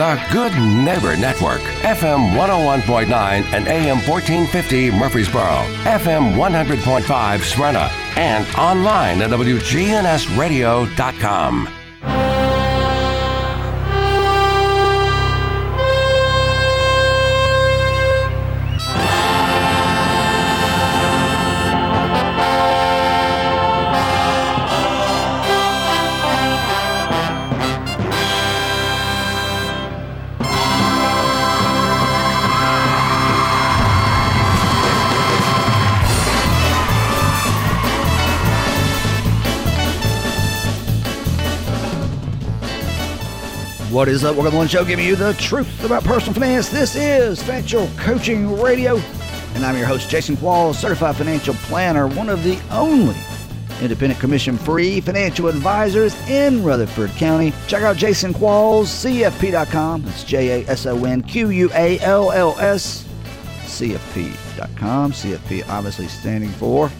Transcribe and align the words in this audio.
The 0.00 0.16
Good 0.32 0.56
Neighbor 0.58 1.14
Network, 1.14 1.60
FM 1.82 2.34
101.9 2.34 3.10
and 3.52 3.68
AM 3.68 3.98
1450 4.08 4.90
Murfreesboro, 4.92 5.66
FM 5.84 6.36
100.5 6.36 7.42
Smyrna, 7.42 7.90
and 8.16 8.46
online 8.56 9.20
at 9.20 9.28
WGNSradio.com. 9.28 11.79
What 44.00 44.08
is 44.08 44.24
up? 44.24 44.34
Welcome 44.34 44.46
to 44.46 44.50
the 44.52 44.56
one 44.56 44.66
show 44.66 44.82
giving 44.82 45.04
you 45.04 45.14
the 45.14 45.34
truth 45.34 45.84
about 45.84 46.04
personal 46.04 46.32
finance. 46.32 46.70
This 46.70 46.96
is 46.96 47.42
Financial 47.42 47.86
Coaching 47.98 48.58
Radio, 48.58 48.96
and 49.54 49.62
I'm 49.62 49.76
your 49.76 49.84
host, 49.84 50.08
Jason 50.08 50.38
Qualls, 50.38 50.76
certified 50.76 51.16
financial 51.16 51.52
planner, 51.52 52.08
one 52.08 52.30
of 52.30 52.42
the 52.42 52.58
only 52.70 53.14
independent 53.82 54.18
commission 54.18 54.56
free 54.56 55.02
financial 55.02 55.48
advisors 55.48 56.14
in 56.30 56.64
Rutherford 56.64 57.10
County. 57.10 57.52
Check 57.68 57.82
out 57.82 57.98
Jason 57.98 58.32
Qualls, 58.32 58.84
CFP.com. 58.86 60.06
It's 60.06 60.24
J 60.24 60.62
A 60.62 60.70
S 60.70 60.86
O 60.86 61.04
N 61.04 61.20
Q 61.20 61.50
U 61.50 61.70
A 61.74 61.98
L 61.98 62.32
L 62.32 62.58
S, 62.58 63.06
CFP.com. 63.64 65.12
CFP 65.12 65.68
obviously 65.68 66.08
standing 66.08 66.48
for 66.52 66.90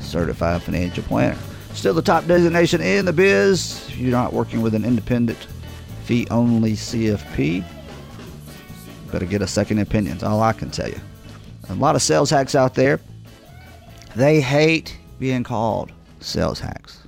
Certified 0.00 0.60
Financial 0.60 1.02
Planner. 1.04 1.38
Still 1.72 1.94
the 1.94 2.02
top 2.02 2.26
designation 2.26 2.82
in 2.82 3.06
the 3.06 3.12
biz 3.14 3.88
if 3.88 3.96
you're 3.96 4.10
not 4.10 4.34
working 4.34 4.60
with 4.60 4.74
an 4.74 4.84
independent 4.84 5.46
fee 6.04 6.26
only 6.30 6.72
CFP. 6.72 7.64
Better 9.10 9.26
get 9.26 9.42
a 9.42 9.46
second 9.46 9.78
opinion. 9.78 10.14
That's 10.14 10.24
all 10.24 10.42
I 10.42 10.52
can 10.52 10.70
tell 10.70 10.88
you. 10.88 11.00
A 11.68 11.74
lot 11.74 11.96
of 11.96 12.02
sales 12.02 12.30
hacks 12.30 12.54
out 12.54 12.74
there. 12.74 13.00
They 14.16 14.40
hate 14.40 14.98
being 15.18 15.44
called 15.44 15.92
sales 16.20 16.60
hacks. 16.60 17.00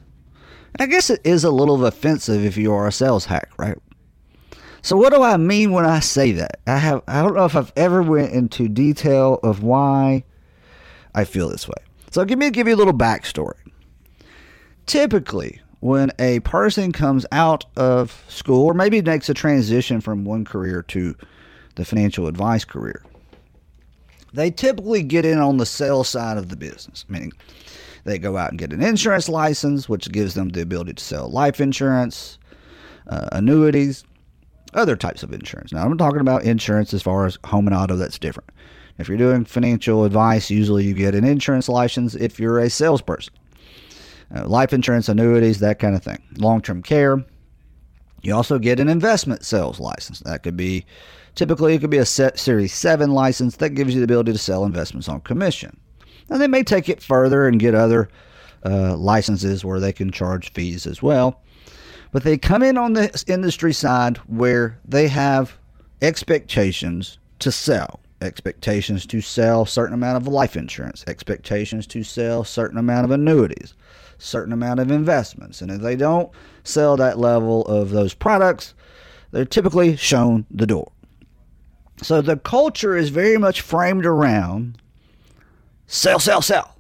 And 0.75 0.83
I 0.83 0.87
guess 0.87 1.11
it 1.11 1.21
is 1.25 1.45
a 1.45 1.51
little 1.51 1.85
offensive 1.85 2.45
if 2.45 2.57
you 2.57 2.73
are 2.73 2.87
a 2.87 2.93
sales 2.93 3.25
hack, 3.25 3.51
right? 3.59 3.79
So 4.83 4.97
what 4.97 5.15
do 5.15 5.23
I 5.23 5.39
mean 5.39 5.73
when 5.73 5.87
I 5.87 6.01
say 6.01 6.33
that? 6.33 6.61
I 6.67 6.77
have 6.77 7.03
I 7.09 7.23
don't 7.23 7.35
know 7.35 7.47
if 7.47 7.57
I've 7.57 7.73
ever 7.75 8.03
went 8.03 8.33
into 8.33 8.69
detail 8.69 9.41
of 9.43 9.63
why 9.63 10.25
I 11.15 11.25
feel 11.25 11.49
this 11.49 11.67
way. 11.67 11.75
So 12.11 12.25
give 12.25 12.39
me 12.39 12.51
give 12.51 12.69
you 12.69 12.75
a 12.75 12.77
little 12.77 12.93
backstory. 12.93 13.55
Typically, 14.87 15.63
when 15.85 16.11
a 16.19 16.41
person 16.41 16.93
comes 16.93 17.27
out 17.31 17.67
of 17.77 18.25
school 18.29 18.65
or 18.65 18.73
maybe 18.73 19.03
makes 19.03 19.29
a 19.29 19.35
transition 19.35 20.01
from 20.01 20.25
one 20.25 20.43
career 20.43 20.83
to 20.83 21.15
the 21.75 21.85
financial 21.85 22.27
advice 22.27 22.65
career, 22.65 23.05
they 24.33 24.51
typically 24.51 25.03
get 25.03 25.27
in 25.27 25.37
on 25.37 25.59
the 25.59 25.67
sales 25.67 26.09
side 26.09 26.39
of 26.39 26.49
the 26.49 26.57
business, 26.57 27.05
meaning 27.11 27.35
they 28.05 28.19
go 28.19 28.39
out 28.39 28.49
and 28.49 28.59
get 28.59 28.73
an 28.73 28.83
insurance 28.83 29.29
license, 29.29 29.87
which 29.87 30.11
gives 30.11 30.33
them 30.33 30.49
the 30.49 30.63
ability 30.63 30.95
to 30.95 31.05
sell 31.05 31.29
life 31.29 31.61
insurance, 31.61 32.39
uh, 33.09 33.29
annuities, 33.33 34.05
other 34.73 34.97
types 34.97 35.23
of 35.23 35.35
insurance. 35.35 35.71
Now, 35.71 35.85
I'm 35.85 35.99
talking 35.99 36.23
about 36.23 36.45
insurance 36.45 36.95
as 36.95 37.03
far 37.03 37.27
as 37.27 37.39
home 37.45 37.67
and 37.67 37.77
auto, 37.77 37.97
that's 37.97 38.19
different. 38.19 38.49
If 38.97 39.07
you're 39.07 39.19
doing 39.19 39.45
financial 39.45 40.07
advice, 40.07 40.49
usually 40.49 40.85
you 40.85 40.95
get 40.95 41.15
an 41.15 41.25
insurance 41.25 41.69
license 41.69 42.15
if 42.15 42.41
you're 42.41 42.59
a 42.59 42.71
salesperson 42.71 43.35
uh, 44.35 44.47
life 44.47 44.73
insurance, 44.73 45.09
annuities, 45.09 45.61
that 45.61 45.79
kind 45.79 45.95
of 45.95 46.03
thing. 46.03 46.23
Long 46.37 46.61
term 46.61 46.83
care. 46.83 47.25
You 48.23 48.35
also 48.35 48.59
get 48.59 48.81
an 48.81 48.89
investment 48.89 49.45
sales 49.45 49.79
license. 49.79 50.21
That 50.21 50.43
could 50.43 50.57
be 50.57 50.87
typically 51.35 51.75
it 51.75 51.81
could 51.81 51.91
be 51.91 51.99
a 51.99 52.07
set 52.07 52.39
Series 52.39 52.73
7 52.73 53.11
license 53.11 53.57
that 53.57 53.71
gives 53.71 53.95
you 53.95 54.01
the 54.01 54.05
ability 54.05 54.33
to 54.33 54.39
sell 54.39 54.65
investments 54.65 55.09
on 55.09 55.21
commission. 55.21 55.79
Now 56.29 56.39
they 56.39 56.49
may 56.49 56.63
take 56.63 56.89
it 56.89 57.03
further 57.03 57.47
and 57.47 57.61
get 57.61 57.75
other 57.75 58.09
uh, 58.65 58.97
licenses 58.97 59.65
where 59.65 59.81
they 59.81 59.93
can 59.93 60.11
charge 60.11 60.53
fees 60.53 60.87
as 60.87 61.03
well. 61.03 61.43
But 62.13 62.23
they 62.23 62.39
come 62.39 62.63
in 62.63 62.79
on 62.79 62.95
the 62.95 63.25
industry 63.27 63.75
side 63.75 64.17
where 64.19 64.79
they 64.87 65.09
have 65.09 65.59
expectations 66.01 67.19
to 67.41 67.53
sell 67.53 68.01
expectations 68.25 69.07
to 69.07 69.21
sell 69.21 69.67
certain 69.67 69.95
amount 69.95 70.17
of 70.17 70.27
life 70.27 70.57
insurance, 70.57 71.05
expectations 71.07 71.87
to 71.89 72.03
sell 72.03 72.43
certain 72.43 72.79
amount 72.79 73.05
of 73.05 73.11
annuities, 73.11 73.75
certain 74.19 74.53
amount 74.53 74.81
of 74.81 74.91
investments. 74.91 75.61
And 75.63 75.71
if 75.71 75.81
they 75.81 75.97
don't 75.97 76.31
sell 76.63 76.97
that 76.97 77.19
level 77.19 77.65
of 77.67 77.91
those 77.91 78.15
products, 78.15 78.75
they're 79.31 79.45
typically 79.45 79.97
shown 79.97 80.47
the 80.51 80.67
door. 80.67 80.91
So 82.03 82.21
the 82.21 82.37
culture 82.37 82.97
is 82.97 83.11
very 83.11 83.39
much 83.39 83.61
framed 83.61 84.07
around 84.07 84.79
sell, 85.87 86.19
sell, 86.19 86.43
sell. 86.43 86.77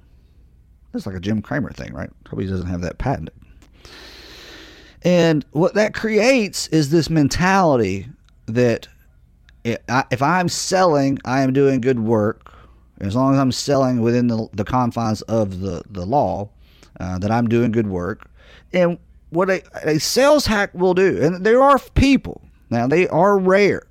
That's 0.93 1.06
like 1.06 1.17
a 1.17 1.21
Jim 1.21 1.43
Cramer 1.43 1.72
thing, 1.72 1.93
right? 1.93 2.11
Hope 2.28 2.41
he 2.41 2.47
doesn't 2.47 2.69
have 2.69 2.81
that 2.83 2.99
patented. 2.99 3.34
And 5.03 5.45
what 5.51 5.75
that 5.75 5.93
creates 5.93 6.69
is 6.69 6.91
this 6.91 7.11
mentality 7.11 8.06
that 8.47 8.89
if 9.65 10.22
I'm 10.22 10.49
selling, 10.49 11.19
I 11.25 11.41
am 11.41 11.53
doing 11.53 11.81
good 11.81 12.01
work. 12.01 12.53
As 13.01 13.16
long 13.16 13.34
as 13.34 13.41
I'm 13.41 13.53
selling 13.53 14.01
within 14.01 14.28
the, 14.28 14.49
the 14.53 14.65
confines 14.65 15.22
of 15.22 15.61
the, 15.61 15.83
the 15.91 16.06
law, 16.06 16.49
uh, 17.00 17.19
that 17.19 17.31
I'm 17.31 17.49
doing 17.49 17.72
good 17.72 17.87
work. 17.87 18.28
And 18.72 18.99
what 19.31 19.50
a, 19.50 19.62
a 19.88 19.99
sales 19.99 20.47
hack 20.47 20.72
will 20.75 20.94
do, 20.94 21.21
and 21.22 21.44
there 21.44 21.62
are 21.62 21.78
people, 21.94 22.41
now 22.71 22.87
they 22.87 23.09
are 23.09 23.38
rare. 23.38 23.82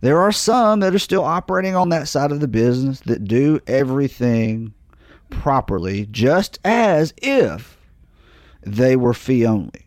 There 0.00 0.20
are 0.20 0.32
some 0.32 0.80
that 0.80 0.94
are 0.94 0.98
still 0.98 1.24
operating 1.24 1.74
on 1.74 1.88
that 1.88 2.08
side 2.08 2.30
of 2.30 2.40
the 2.40 2.48
business 2.48 3.00
that 3.00 3.24
do 3.24 3.60
everything 3.66 4.74
properly, 5.30 6.06
just 6.10 6.58
as 6.64 7.14
if 7.22 7.78
they 8.62 8.96
were 8.96 9.14
fee 9.14 9.46
only. 9.46 9.86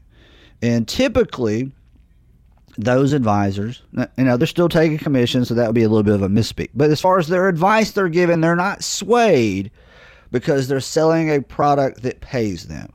And 0.61 0.87
typically, 0.87 1.71
those 2.77 3.13
advisors, 3.13 3.83
you 4.17 4.23
know, 4.23 4.37
they're 4.37 4.47
still 4.47 4.69
taking 4.69 4.97
commissions, 4.97 5.49
so 5.49 5.53
that 5.53 5.67
would 5.67 5.75
be 5.75 5.83
a 5.83 5.89
little 5.89 6.03
bit 6.03 6.15
of 6.15 6.23
a 6.23 6.29
misspeak. 6.29 6.69
But 6.73 6.89
as 6.89 7.01
far 7.01 7.19
as 7.19 7.27
their 7.27 7.47
advice 7.47 7.91
they're 7.91 8.09
giving, 8.09 8.41
they're 8.41 8.55
not 8.55 8.83
swayed 8.83 9.71
because 10.31 10.67
they're 10.67 10.79
selling 10.79 11.29
a 11.29 11.41
product 11.41 12.01
that 12.03 12.21
pays 12.21 12.67
them. 12.67 12.91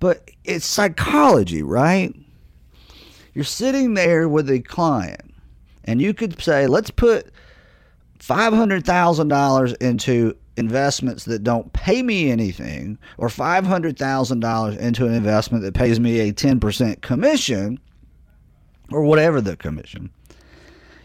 But 0.00 0.30
it's 0.44 0.66
psychology, 0.66 1.62
right? 1.62 2.14
You're 3.34 3.44
sitting 3.44 3.94
there 3.94 4.28
with 4.28 4.50
a 4.50 4.60
client, 4.60 5.34
and 5.84 6.02
you 6.02 6.12
could 6.12 6.40
say, 6.42 6.66
let's 6.66 6.90
put 6.90 7.32
$500,000 8.18 9.76
into 9.80 10.36
investments 10.56 11.24
that 11.24 11.42
don't 11.42 11.72
pay 11.72 12.02
me 12.02 12.30
anything, 12.30 12.98
or 13.16 13.28
$500,000 13.28 14.78
into 14.78 15.06
an 15.06 15.14
investment 15.14 15.64
that 15.64 15.74
pays 15.74 15.98
me 15.98 16.20
a 16.20 16.32
10% 16.32 17.00
commission, 17.00 17.78
or 18.90 19.02
whatever 19.02 19.40
the 19.40 19.56
commission. 19.56 20.10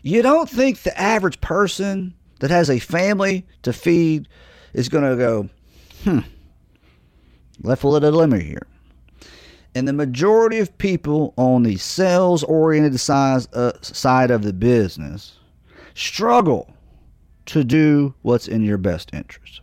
You 0.02 0.22
don't 0.22 0.50
think 0.50 0.84
the 0.84 1.00
average 1.00 1.40
person 1.40 2.14
that 2.40 2.52
has 2.52 2.70
a 2.70 2.80
family 2.80 3.46
to 3.64 3.74
feed 3.74 4.28
is 4.74 4.90
going 4.90 5.10
to 5.10 5.16
go, 5.16 5.50
hmm, 6.04 6.20
left 7.62 7.84
a 7.84 7.88
little 7.88 8.12
limit 8.12 8.42
here. 8.42 8.68
And 9.76 9.88
the 9.88 9.94
majority 9.94 10.60
of 10.60 10.76
people 10.78 11.34
on 11.38 11.64
the 11.64 11.78
sales 11.78 12.44
oriented 12.44 13.00
side, 13.00 13.46
uh, 13.54 13.74
side 13.82 14.32
of 14.32 14.42
the 14.42 14.54
business 14.54 15.38
struggle 15.94 16.74
to 17.48 17.64
do 17.64 18.14
what's 18.22 18.48
in 18.48 18.64
your 18.64 18.78
best 18.78 19.14
interest. 19.14 19.62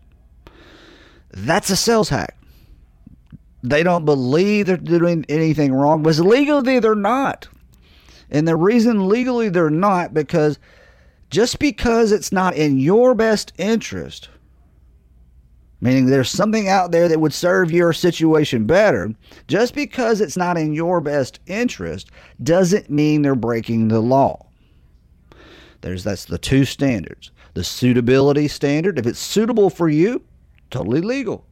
That's 1.31 1.71
a 1.71 1.77
sales 1.77 2.11
hack. 2.11 2.37
They 3.63 3.83
don't 3.83 4.05
believe 4.05 4.67
they're 4.67 4.77
doing 4.77 5.25
anything 5.29 5.73
wrong, 5.73 6.03
but 6.03 6.17
legally 6.19 6.79
they're 6.79 6.95
not. 6.95 7.49
And 8.31 8.47
the 8.47 8.57
reason 8.57 9.09
legally 9.09 9.49
they're 9.49 9.71
not 9.71 10.15
because 10.15 10.59
just 11.31 11.59
because 11.59 12.13
it's 12.13 12.31
not 12.31 12.55
in 12.55 12.79
your 12.79 13.15
best 13.15 13.53
interest 13.59 14.29
meaning 15.81 16.07
there's 16.07 16.31
something 16.31 16.69
out 16.69 16.93
there 16.93 17.09
that 17.09 17.21
would 17.21 17.33
serve 17.33 17.71
your 17.71 17.93
situation 17.93 18.67
better, 18.67 19.13
just 19.49 19.75
because 19.75 20.21
it's 20.21 20.37
not 20.37 20.57
in 20.57 20.73
your 20.73 21.01
best 21.01 21.41
interest 21.47 22.11
doesn't 22.43 22.91
mean 22.91 23.23
they're 23.23 23.35
breaking 23.35 23.89
the 23.89 24.01
law. 24.01 24.47
There's 25.81 26.05
that's 26.05 26.25
the 26.25 26.39
two 26.39 26.65
standards. 26.65 27.31
The 27.53 27.65
suitability 27.65 28.49
standard, 28.49 28.99
if 28.99 29.07
it's 29.07 29.19
suitable 29.19 29.71
for 29.71 29.89
you, 29.89 30.23
totally 30.71 31.01
legal. 31.01 31.47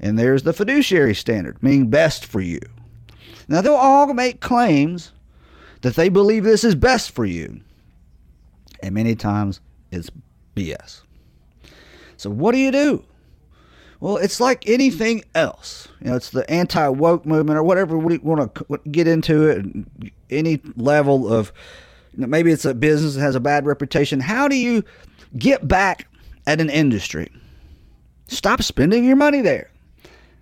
And 0.00 0.18
there's 0.18 0.42
the 0.42 0.52
fiduciary 0.52 1.14
standard, 1.14 1.62
meaning 1.62 1.88
best 1.88 2.24
for 2.26 2.40
you. 2.40 2.60
Now 3.46 3.60
they'll 3.60 3.74
all 3.74 4.12
make 4.14 4.40
claims 4.40 5.12
that 5.82 5.94
they 5.94 6.08
believe 6.08 6.44
this 6.44 6.64
is 6.64 6.74
best 6.74 7.10
for 7.10 7.26
you. 7.26 7.60
And 8.82 8.94
many 8.94 9.14
times 9.14 9.60
it's 9.90 10.10
BS. 10.56 11.02
So, 12.16 12.30
what 12.30 12.52
do 12.52 12.58
you 12.58 12.72
do? 12.72 13.04
Well, 14.04 14.18
it's 14.18 14.38
like 14.38 14.68
anything 14.68 15.24
else. 15.34 15.88
You 16.02 16.10
know, 16.10 16.16
it's 16.16 16.28
the 16.28 16.48
anti 16.50 16.88
woke 16.88 17.24
movement 17.24 17.56
or 17.56 17.62
whatever 17.62 17.96
we 17.96 18.18
want 18.18 18.54
to 18.54 18.78
get 18.90 19.08
into 19.08 19.48
it, 19.48 20.12
any 20.28 20.60
level 20.76 21.32
of 21.32 21.54
maybe 22.14 22.52
it's 22.52 22.66
a 22.66 22.74
business 22.74 23.14
that 23.14 23.22
has 23.22 23.34
a 23.34 23.40
bad 23.40 23.64
reputation. 23.64 24.20
How 24.20 24.46
do 24.46 24.56
you 24.56 24.84
get 25.38 25.66
back 25.66 26.06
at 26.46 26.60
an 26.60 26.68
industry? 26.68 27.32
Stop 28.26 28.62
spending 28.62 29.06
your 29.06 29.16
money 29.16 29.40
there. 29.40 29.70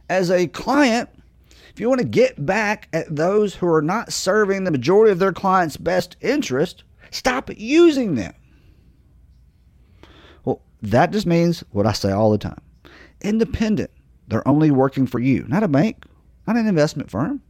As 0.09 0.29
a 0.29 0.49
client, 0.49 1.09
if 1.73 1.79
you 1.79 1.89
want 1.89 2.01
to 2.01 2.07
get 2.09 2.45
back 2.45 2.89
at 2.93 3.15
those 3.15 3.55
who 3.55 3.69
are 3.69 3.81
not 3.81 4.13
serving 4.13 4.65
the 4.65 4.73
majority 4.73 5.13
of 5.13 5.21
their 5.21 5.33
clients' 5.33 5.77
best 5.77 6.17
interest, 6.21 6.83
stop 7.13 7.49
using 7.57 8.17
them. 8.17 8.35
Well, 10.45 10.61
that 10.83 11.13
just 11.13 11.27
means 11.27 11.63
what 11.71 11.87
I 11.87 11.93
say 11.93 12.11
all 12.11 12.33
the 12.33 12.39
time 12.39 12.61
independent. 13.23 13.91
They're 14.29 14.47
only 14.47 14.71
working 14.71 15.07
for 15.07 15.19
you, 15.19 15.45
not 15.49 15.63
a 15.63 15.69
bank, 15.69 16.05
not 16.47 16.57
an 16.57 16.67
investment 16.67 17.11
firm. 17.11 17.43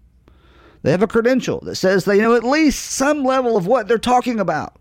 They 0.82 0.90
have 0.90 1.02
a 1.02 1.06
credential 1.06 1.60
that 1.60 1.76
says 1.76 2.04
they 2.04 2.18
know 2.18 2.34
at 2.34 2.44
least 2.44 2.90
some 2.90 3.24
level 3.24 3.56
of 3.56 3.66
what 3.66 3.86
they're 3.86 3.98
talking 3.98 4.40
about. 4.40 4.76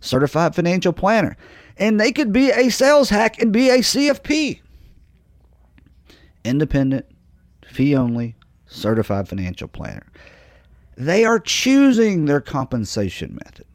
Certified 0.00 0.54
financial 0.54 0.92
planner. 0.92 1.36
And 1.76 2.00
they 2.00 2.12
could 2.12 2.32
be 2.32 2.50
a 2.50 2.70
sales 2.70 3.10
hack 3.10 3.40
and 3.40 3.52
be 3.52 3.68
a 3.68 3.78
CFP. 3.78 4.60
Independent, 6.44 7.06
fee 7.66 7.94
only, 7.94 8.36
certified 8.66 9.28
financial 9.28 9.68
planner. 9.68 10.06
They 10.96 11.24
are 11.24 11.38
choosing 11.38 12.24
their 12.24 12.40
compensation 12.40 13.38
method. 13.44 13.66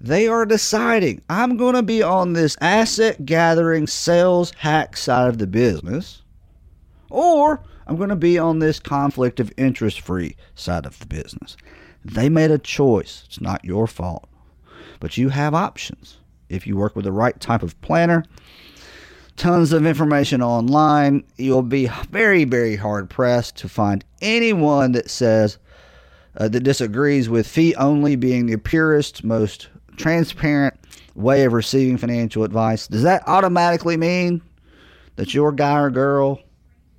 They 0.00 0.28
are 0.28 0.44
deciding, 0.44 1.22
I'm 1.28 1.56
going 1.56 1.74
to 1.74 1.82
be 1.82 2.02
on 2.02 2.34
this 2.34 2.56
asset 2.60 3.24
gathering 3.24 3.86
sales 3.86 4.52
hack 4.58 4.96
side 4.96 5.28
of 5.28 5.38
the 5.38 5.46
business, 5.46 6.22
or 7.08 7.62
I'm 7.86 7.96
going 7.96 8.10
to 8.10 8.16
be 8.16 8.38
on 8.38 8.58
this 8.58 8.78
conflict 8.78 9.40
of 9.40 9.52
interest 9.56 10.00
free 10.00 10.36
side 10.54 10.84
of 10.86 10.98
the 10.98 11.06
business. 11.06 11.56
They 12.04 12.28
made 12.28 12.50
a 12.50 12.58
choice. 12.58 13.24
It's 13.26 13.40
not 13.40 13.64
your 13.64 13.86
fault. 13.86 14.28
But 15.00 15.16
you 15.16 15.30
have 15.30 15.54
options. 15.54 16.18
If 16.48 16.66
you 16.66 16.76
work 16.76 16.94
with 16.94 17.04
the 17.04 17.12
right 17.12 17.38
type 17.40 17.62
of 17.62 17.80
planner, 17.80 18.24
tons 19.36 19.72
of 19.72 19.86
information 19.86 20.42
online, 20.42 21.24
you'll 21.36 21.62
be 21.62 21.90
very, 22.10 22.44
very 22.44 22.76
hard 22.76 23.10
pressed 23.10 23.56
to 23.56 23.68
find 23.68 24.04
anyone 24.20 24.92
that 24.92 25.10
says 25.10 25.58
uh, 26.36 26.48
that 26.48 26.60
disagrees 26.60 27.28
with 27.28 27.46
fee 27.46 27.74
only 27.76 28.14
being 28.14 28.46
the 28.46 28.58
purest, 28.58 29.24
most 29.24 29.68
transparent 29.96 30.74
way 31.14 31.44
of 31.44 31.52
receiving 31.52 31.96
financial 31.96 32.44
advice, 32.44 32.86
does 32.86 33.02
that 33.02 33.22
automatically 33.26 33.96
mean 33.96 34.42
that 35.16 35.34
your 35.34 35.52
guy 35.52 35.80
or 35.80 35.90
girl 35.90 36.40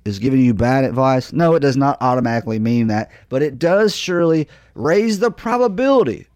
is 0.04 0.18
giving 0.18 0.40
you 0.40 0.54
bad 0.54 0.84
advice? 0.84 1.32
No, 1.32 1.54
it 1.54 1.60
does 1.60 1.76
not 1.76 1.98
automatically 2.00 2.58
mean 2.58 2.88
that, 2.88 3.10
but 3.28 3.42
it 3.42 3.58
does 3.58 3.94
surely 3.94 4.48
raise 4.74 5.18
the 5.18 5.30
probability 5.30 6.26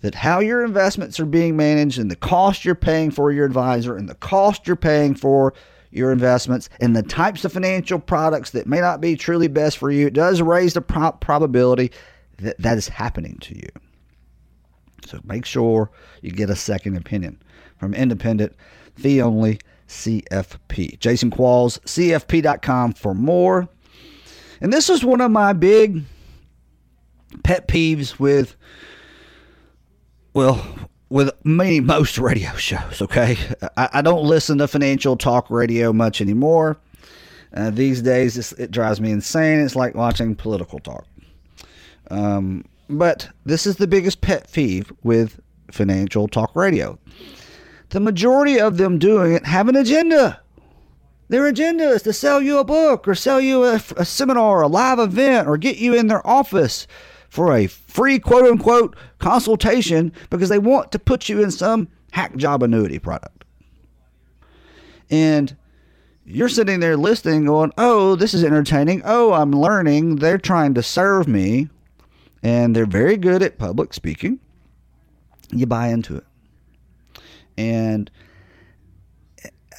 that 0.00 0.14
how 0.14 0.40
your 0.40 0.64
investments 0.64 1.18
are 1.18 1.26
being 1.26 1.56
managed 1.56 1.98
and 1.98 2.10
the 2.10 2.16
cost 2.16 2.64
you're 2.64 2.74
paying 2.74 3.10
for 3.10 3.32
your 3.32 3.46
advisor 3.46 3.96
and 3.96 4.08
the 4.08 4.14
cost 4.14 4.66
you're 4.66 4.76
paying 4.76 5.14
for 5.14 5.54
your 5.90 6.12
investments 6.12 6.68
and 6.80 6.94
the 6.94 7.02
types 7.02 7.44
of 7.44 7.52
financial 7.52 7.98
products 7.98 8.50
that 8.50 8.66
may 8.66 8.80
not 8.80 9.00
be 9.00 9.16
truly 9.16 9.48
best 9.48 9.78
for 9.78 9.90
you, 9.90 10.06
it 10.06 10.12
does 10.12 10.42
raise 10.42 10.74
the 10.74 10.80
pro- 10.80 11.12
probability 11.12 11.90
that 12.38 12.58
that 12.58 12.76
is 12.76 12.88
happening 12.88 13.38
to 13.40 13.56
you. 13.56 13.68
So 15.06 15.20
make 15.24 15.44
sure 15.44 15.90
you 16.22 16.32
get 16.32 16.50
a 16.50 16.56
second 16.56 16.96
opinion 16.96 17.40
from 17.78 17.94
independent, 17.94 18.54
fee 18.96 19.22
only 19.22 19.60
CFP. 19.88 20.98
Jason 20.98 21.30
Qualls, 21.30 21.78
CFP.com 21.80 22.92
for 22.94 23.14
more. 23.14 23.68
And 24.60 24.72
this 24.72 24.88
is 24.90 25.04
one 25.04 25.20
of 25.20 25.30
my 25.30 25.52
big 25.52 26.02
pet 27.44 27.68
peeves 27.68 28.18
with, 28.18 28.56
well, 30.34 30.88
with 31.08 31.30
many, 31.44 31.80
most 31.80 32.18
radio 32.18 32.52
shows, 32.54 33.00
okay? 33.02 33.36
I, 33.76 33.88
I 33.94 34.02
don't 34.02 34.24
listen 34.24 34.58
to 34.58 34.68
financial 34.68 35.16
talk 35.16 35.50
radio 35.50 35.92
much 35.92 36.20
anymore. 36.20 36.78
Uh, 37.54 37.70
these 37.70 38.02
days, 38.02 38.52
it 38.52 38.70
drives 38.70 39.00
me 39.00 39.10
insane. 39.10 39.60
It's 39.60 39.76
like 39.76 39.94
watching 39.94 40.34
political 40.34 40.78
talk. 40.78 41.06
Um, 42.10 42.64
but 42.88 43.28
this 43.44 43.66
is 43.66 43.76
the 43.76 43.86
biggest 43.86 44.20
pet 44.20 44.50
peeve 44.52 44.92
with 45.02 45.40
financial 45.70 46.28
talk 46.28 46.54
radio. 46.54 46.98
The 47.90 48.00
majority 48.00 48.60
of 48.60 48.76
them 48.76 48.98
doing 48.98 49.32
it 49.32 49.46
have 49.46 49.68
an 49.68 49.76
agenda. 49.76 50.40
Their 51.28 51.46
agenda 51.46 51.88
is 51.88 52.02
to 52.02 52.12
sell 52.12 52.40
you 52.40 52.58
a 52.58 52.64
book 52.64 53.08
or 53.08 53.14
sell 53.14 53.40
you 53.40 53.64
a, 53.64 53.80
a 53.96 54.04
seminar, 54.04 54.62
a 54.62 54.68
live 54.68 54.98
event, 54.98 55.48
or 55.48 55.56
get 55.56 55.78
you 55.78 55.94
in 55.94 56.06
their 56.06 56.24
office 56.26 56.86
for 57.28 57.52
a 57.52 57.66
free 57.66 58.18
quote 58.18 58.44
unquote 58.44 58.96
consultation 59.18 60.12
because 60.30 60.48
they 60.48 60.58
want 60.58 60.92
to 60.92 60.98
put 60.98 61.28
you 61.28 61.42
in 61.42 61.50
some 61.50 61.88
hack 62.12 62.36
job 62.36 62.62
annuity 62.62 62.98
product. 62.98 63.44
And 65.10 65.56
you're 66.24 66.48
sitting 66.48 66.80
there 66.80 66.96
listening, 66.96 67.44
going, 67.44 67.72
Oh, 67.76 68.16
this 68.16 68.34
is 68.34 68.44
entertaining. 68.44 69.02
Oh, 69.04 69.32
I'm 69.32 69.52
learning. 69.52 70.16
They're 70.16 70.38
trying 70.38 70.74
to 70.74 70.82
serve 70.82 71.28
me 71.28 71.68
and 72.42 72.74
they're 72.74 72.86
very 72.86 73.16
good 73.16 73.42
at 73.42 73.58
public 73.58 73.94
speaking. 73.94 74.40
You 75.50 75.66
buy 75.66 75.88
into 75.88 76.16
it. 76.16 76.24
And 77.56 78.10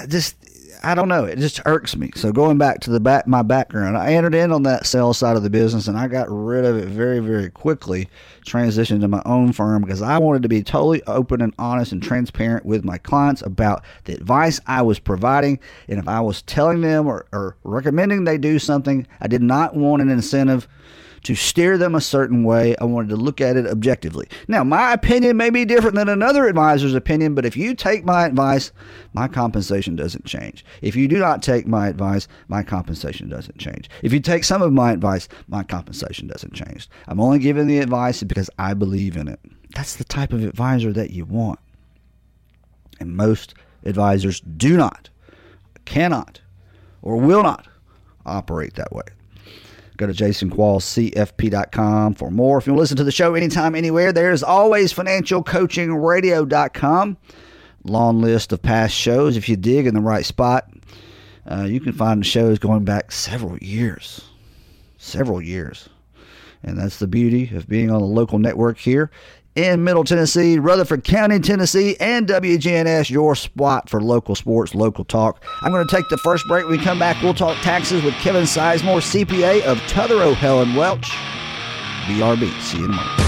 just 0.08 0.36
I 0.84 0.96
don't 0.96 1.08
know, 1.08 1.26
it 1.26 1.40
just 1.40 1.60
irks 1.66 1.96
me. 1.96 2.12
So 2.16 2.32
going 2.32 2.58
back 2.58 2.82
to 2.82 2.92
the 2.92 3.00
back 3.00 3.28
my 3.28 3.42
background, 3.42 3.98
I 3.98 4.14
entered 4.14 4.36
in 4.36 4.52
on 4.52 4.64
that 4.64 4.86
sales 4.86 5.18
side 5.18 5.36
of 5.36 5.44
the 5.44 5.50
business 5.50 5.88
and 5.88 5.98
I 5.98 6.08
got 6.08 6.28
rid 6.30 6.66
of 6.66 6.78
it 6.78 6.88
very, 6.88 7.20
very 7.20 7.50
quickly, 7.50 8.10
transitioned 8.46 9.02
to 9.02 9.08
my 9.08 9.22
own 9.26 9.54
firm 9.54 9.82
because 9.82 10.02
I 10.02 10.18
wanted 10.18 10.44
to 10.44 10.50
be 10.50 10.62
totally 10.64 11.02
open 11.04 11.42
and 11.42 11.54
honest 11.58 11.92
and 11.92 12.02
transparent 12.02 12.66
with 12.66 12.86
my 12.86 12.98
clients 12.98 13.42
about 13.42 13.84
the 14.06 14.14
advice 14.14 14.60
I 14.68 14.82
was 14.82 15.00
providing. 15.00 15.60
And 15.88 16.00
if 16.00 16.08
I 16.08 16.22
was 16.22 16.42
telling 16.44 16.82
them 16.82 17.08
or, 17.08 17.26
or 17.32 17.58
recommending 17.64 18.24
they 18.24 18.38
do 18.38 18.60
something, 18.60 19.08
I 19.20 19.28
did 19.28 19.42
not 19.42 19.76
want 19.76 20.02
an 20.02 20.10
incentive 20.10 20.68
to 21.28 21.36
steer 21.36 21.78
them 21.78 21.94
a 21.94 22.00
certain 22.00 22.46
way. 22.46 22.74
I 22.78 22.86
wanted 22.86 23.10
to 23.10 23.18
look 23.18 23.42
at 23.42 23.58
it 23.58 23.68
objectively. 23.68 24.30
Now, 24.48 24.64
my 24.64 24.94
opinion 24.94 25.36
may 25.36 25.50
be 25.50 25.66
different 25.66 25.98
than 25.98 26.08
another 26.08 26.48
advisor's 26.48 26.94
opinion, 26.94 27.36
but 27.36 27.46
if 27.46 27.58
you 27.58 27.76
take 27.76 28.06
my 28.06 28.26
advice, 28.26 28.72
my 29.12 29.28
compensation 29.28 29.98
doesn't 29.98 30.24
change. 30.24 30.64
If 30.82 30.96
you 30.96 31.10
do 31.10 31.18
not 31.18 31.44
take 31.44 31.68
my 31.68 31.90
advice, 31.90 32.30
my 32.48 32.64
compensation 32.64 33.28
doesn't 33.28 33.58
change. 33.58 33.90
If 34.04 34.14
you 34.14 34.22
take 34.22 34.46
some 34.46 34.62
of 34.62 34.72
my 34.72 34.94
advice, 34.94 35.28
my 35.50 35.64
compensation 35.64 36.28
doesn't 36.28 36.54
change. 36.54 36.88
I'm 37.10 37.20
only 37.20 37.40
giving 37.40 37.68
the 37.68 37.80
advice 37.80 38.24
because 38.24 38.50
I 38.58 38.74
believe 38.74 39.18
in 39.18 39.28
it. 39.28 39.42
That's 39.76 39.98
the 39.98 40.06
type 40.06 40.32
of 40.32 40.46
advisor 40.46 40.94
that 40.94 41.12
you 41.12 41.26
want. 41.26 41.60
And 43.02 43.18
most 43.18 43.54
advisors 43.84 44.40
do 44.40 44.78
not, 44.78 45.10
cannot, 45.84 46.40
or 47.02 47.18
will 47.18 47.44
not 47.44 47.68
operate 48.26 48.76
that 48.76 48.94
way. 48.94 49.04
Go 49.98 50.08
to 50.08 50.14
jasonquallscfp.com 50.14 52.14
for 52.14 52.32
more. 52.32 52.60
If 52.60 52.68
you 52.68 52.74
want 52.74 52.78
to 52.78 52.82
listen 52.82 52.98
to 52.98 53.04
the 53.04 53.12
show 53.12 53.34
anytime, 53.34 53.74
anywhere, 53.74 54.14
there's 54.14 54.44
always 54.44 54.94
financialcoachingradio.com. 54.94 57.18
Long 57.84 58.22
list 58.22 58.54
of 58.54 58.62
past 58.62 58.94
shows. 58.94 59.36
If 59.38 59.50
you 59.50 59.58
dig 59.58 59.88
in 59.88 59.96
the 59.96 60.02
right 60.02 60.26
spot, 60.26 60.70
uh, 61.50 61.64
you 61.64 61.80
can 61.80 61.94
find 61.94 62.24
shows 62.26 62.60
going 62.60 62.84
back 62.86 63.12
several 63.12 63.58
years. 63.58 64.22
Several 64.98 65.42
years. 65.42 65.90
And 66.64 66.78
that's 66.78 67.00
the 67.00 67.08
beauty 67.08 67.56
of 67.56 67.68
being 67.68 67.90
on 67.90 68.02
a 68.02 68.06
local 68.06 68.38
network 68.40 68.78
here 68.78 69.10
in 69.58 69.84
Middle 69.84 70.04
Tennessee, 70.04 70.60
Rutherford 70.60 71.04
County, 71.04 71.40
Tennessee, 71.40 71.98
and 72.00 72.28
WGNS, 72.28 73.10
your 73.10 73.36
spot 73.36 73.90
for 73.90 74.00
local 74.00 74.36
sports, 74.36 74.76
local 74.76 75.04
talk. 75.04 75.44
I'm 75.64 75.72
going 75.72 75.86
to 75.86 75.94
take 75.94 76.08
the 76.10 76.18
first 76.18 76.48
break. 76.48 76.66
When 76.68 76.78
we 76.78 76.84
come 76.84 77.00
back, 77.00 77.22
we'll 77.24 77.34
talk 77.34 77.58
taxes 77.64 78.04
with 78.04 78.14
Kevin 78.16 78.44
Sizemore, 78.44 79.26
CPA 79.26 79.64
of 79.64 79.80
Tutherow, 79.80 80.36
Helen 80.36 80.76
Welch. 80.76 81.10
BRB. 82.08 82.62
See 82.62 82.78
you 82.78 82.86
in 82.86 83.27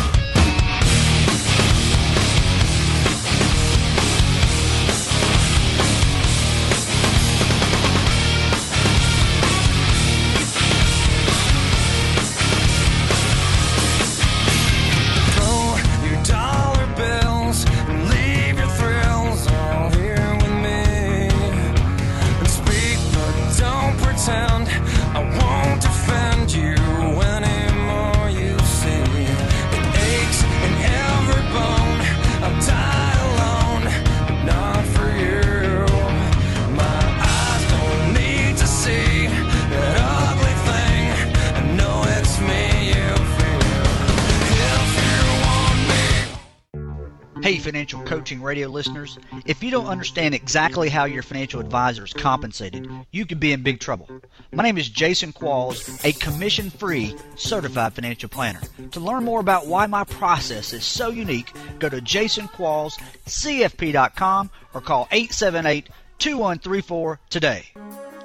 radio 48.41 48.67
listeners. 48.67 49.17
If 49.46 49.63
you 49.63 49.72
don't 49.72 49.88
understand 49.88 50.36
exactly 50.36 50.89
how 50.89 51.05
your 51.05 51.24
financial 51.24 51.60
advisor 51.60 52.03
is 52.03 52.13
compensated, 52.13 52.88
you 53.12 53.25
could 53.25 53.39
be 53.39 53.51
in 53.51 53.63
big 53.63 53.79
trouble. 53.79 54.08
My 54.51 54.63
name 54.63 54.77
is 54.77 54.89
Jason 54.89 55.34
Qualls, 55.34 56.03
a 56.03 56.13
commission 56.13 56.69
free 56.69 57.15
certified 57.36 57.93
financial 57.93 58.29
planner. 58.29 58.62
To 58.91 59.00
learn 59.00 59.24
more 59.24 59.39
about 59.39 59.67
why 59.67 59.86
my 59.86 60.03
process 60.03 60.74
is 60.74 60.86
so 60.86 61.10
unique, 61.10 61.53
go 61.79 61.89
to 61.89 62.01
jasonquallscfp.com 62.01 64.50
or 64.74 64.81
call 64.81 65.08
878 65.12 65.89
2134 66.19 67.19
today. 67.29 67.65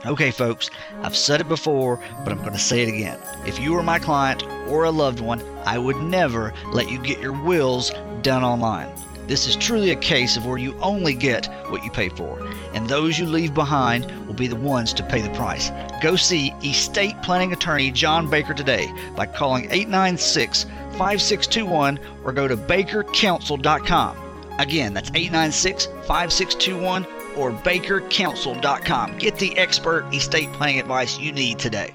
Okay, 0.06 0.32
folks, 0.32 0.68
I've 1.02 1.16
said 1.16 1.40
it 1.40 1.48
before, 1.48 1.98
but 2.24 2.32
I'm 2.32 2.40
going 2.40 2.52
to 2.52 2.58
say 2.58 2.82
it 2.82 2.90
again. 2.90 3.18
If 3.46 3.58
you 3.58 3.72
were 3.72 3.82
my 3.82 3.98
client 3.98 4.42
or 4.68 4.84
a 4.84 4.90
loved 4.90 5.20
one, 5.20 5.42
I 5.64 5.78
would 5.78 5.96
never 5.96 6.52
let 6.72 6.90
you 6.90 6.98
get 6.98 7.22
your 7.22 7.32
wills 7.32 7.90
done 8.20 8.44
online. 8.44 8.88
This 9.26 9.46
is 9.46 9.56
truly 9.56 9.90
a 9.90 9.96
case 9.96 10.36
of 10.36 10.44
where 10.44 10.58
you 10.58 10.76
only 10.80 11.14
get 11.14 11.46
what 11.70 11.82
you 11.82 11.90
pay 11.90 12.10
for, 12.10 12.38
and 12.74 12.88
those 12.88 13.18
you 13.18 13.24
leave 13.24 13.54
behind 13.54 14.04
will 14.26 14.34
be 14.34 14.46
the 14.46 14.56
ones 14.56 14.92
to 14.94 15.02
pay 15.02 15.22
the 15.22 15.30
price. 15.30 15.70
Go 16.02 16.14
see 16.16 16.52
estate 16.62 17.14
planning 17.22 17.52
attorney 17.52 17.90
John 17.90 18.28
Baker 18.28 18.52
today 18.52 18.92
by 19.16 19.26
calling 19.26 19.64
896 19.70 20.64
5621 20.98 21.98
or 22.24 22.32
go 22.32 22.46
to 22.46 22.56
bakercounsel.com. 22.56 24.16
Again, 24.58 24.94
that's 24.94 25.10
896 25.10 25.86
5621 26.06 27.06
or 27.36 27.50
bakercounsel.com. 27.50 29.18
Get 29.18 29.38
the 29.38 29.56
expert 29.58 30.14
estate 30.14 30.52
planning 30.52 30.80
advice 30.80 31.18
you 31.18 31.32
need 31.32 31.58
today. 31.58 31.94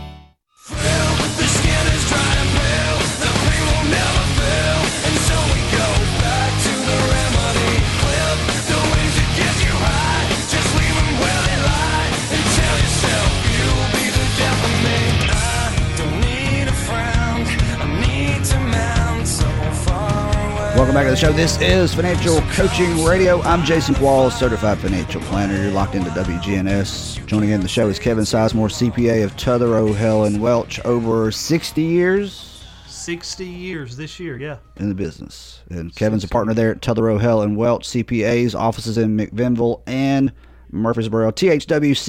Welcome 20.91 21.07
back 21.07 21.17
to 21.17 21.25
the 21.25 21.25
show. 21.25 21.31
This 21.31 21.57
is 21.61 21.93
Financial 21.93 22.41
Coaching 22.51 23.05
Radio. 23.05 23.41
I'm 23.43 23.63
Jason 23.63 23.95
Qualls, 23.95 24.33
certified 24.33 24.77
financial 24.77 25.21
planner. 25.21 25.55
You're 25.55 25.71
locked 25.71 25.95
into 25.95 26.09
WGNS. 26.09 27.25
Joining 27.27 27.51
in 27.51 27.61
the 27.61 27.69
show 27.69 27.87
is 27.87 27.97
Kevin 27.97 28.25
Sizemore, 28.25 28.91
CPA 28.91 29.23
of 29.23 29.33
Tutherow, 29.37 29.95
Hell, 29.95 30.25
and 30.25 30.41
Welch, 30.41 30.81
over 30.81 31.31
60 31.31 31.81
years 31.81 32.65
60 32.87 33.45
years 33.45 33.95
this 33.95 34.19
year, 34.19 34.37
yeah. 34.37 34.57
in 34.75 34.89
the 34.89 34.95
business. 34.95 35.61
And 35.69 35.95
Kevin's 35.95 36.25
a 36.25 36.27
partner 36.27 36.53
there 36.53 36.71
at 36.71 36.81
Tutherow, 36.81 37.21
Hell, 37.21 37.41
and 37.41 37.55
Welch 37.55 37.87
CPAs, 37.87 38.53
offices 38.53 38.97
in 38.97 39.15
McMinnville 39.15 39.83
and 39.87 40.33
Murfreesboro. 40.71 41.31
THWCPA.com. 41.31 42.03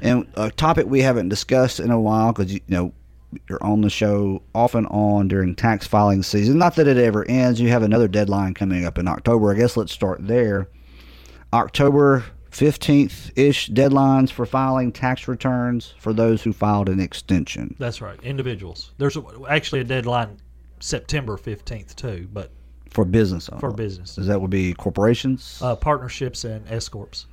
And 0.00 0.28
a 0.34 0.52
topic 0.52 0.86
we 0.86 1.00
haven't 1.00 1.28
discussed 1.28 1.80
in 1.80 1.90
a 1.90 2.00
while 2.00 2.32
because, 2.32 2.52
you 2.52 2.60
know, 2.68 2.92
you're 3.48 3.62
on 3.62 3.80
the 3.82 3.90
show 3.90 4.42
off 4.54 4.74
and 4.74 4.86
on 4.88 5.28
during 5.28 5.54
tax 5.54 5.86
filing 5.86 6.22
season. 6.22 6.58
Not 6.58 6.76
that 6.76 6.86
it 6.88 6.96
ever 6.96 7.24
ends. 7.28 7.60
You 7.60 7.68
have 7.68 7.82
another 7.82 8.08
deadline 8.08 8.54
coming 8.54 8.84
up 8.84 8.98
in 8.98 9.06
October. 9.08 9.52
I 9.52 9.56
guess 9.56 9.76
let's 9.76 9.92
start 9.92 10.26
there. 10.26 10.68
October 11.52 12.24
15th 12.50 13.32
ish 13.36 13.68
deadlines 13.70 14.30
for 14.30 14.46
filing 14.46 14.92
tax 14.92 15.26
returns 15.28 15.94
for 15.98 16.12
those 16.12 16.42
who 16.42 16.52
filed 16.52 16.88
an 16.88 17.00
extension. 17.00 17.74
That's 17.78 18.00
right. 18.00 18.20
Individuals. 18.22 18.92
There's 18.98 19.16
actually 19.48 19.80
a 19.80 19.84
deadline 19.84 20.38
September 20.80 21.36
15th, 21.36 21.94
too, 21.96 22.28
but 22.32 22.50
For 22.90 23.04
business 23.04 23.48
owners. 23.48 23.60
for 23.60 23.70
business. 23.72 24.14
That 24.16 24.40
would 24.40 24.50
be 24.50 24.72
corporations. 24.74 25.58
Uh, 25.62 25.74
partnerships 25.76 26.44
and 26.44 26.64
S 26.68 26.88
Corps. 26.88 27.26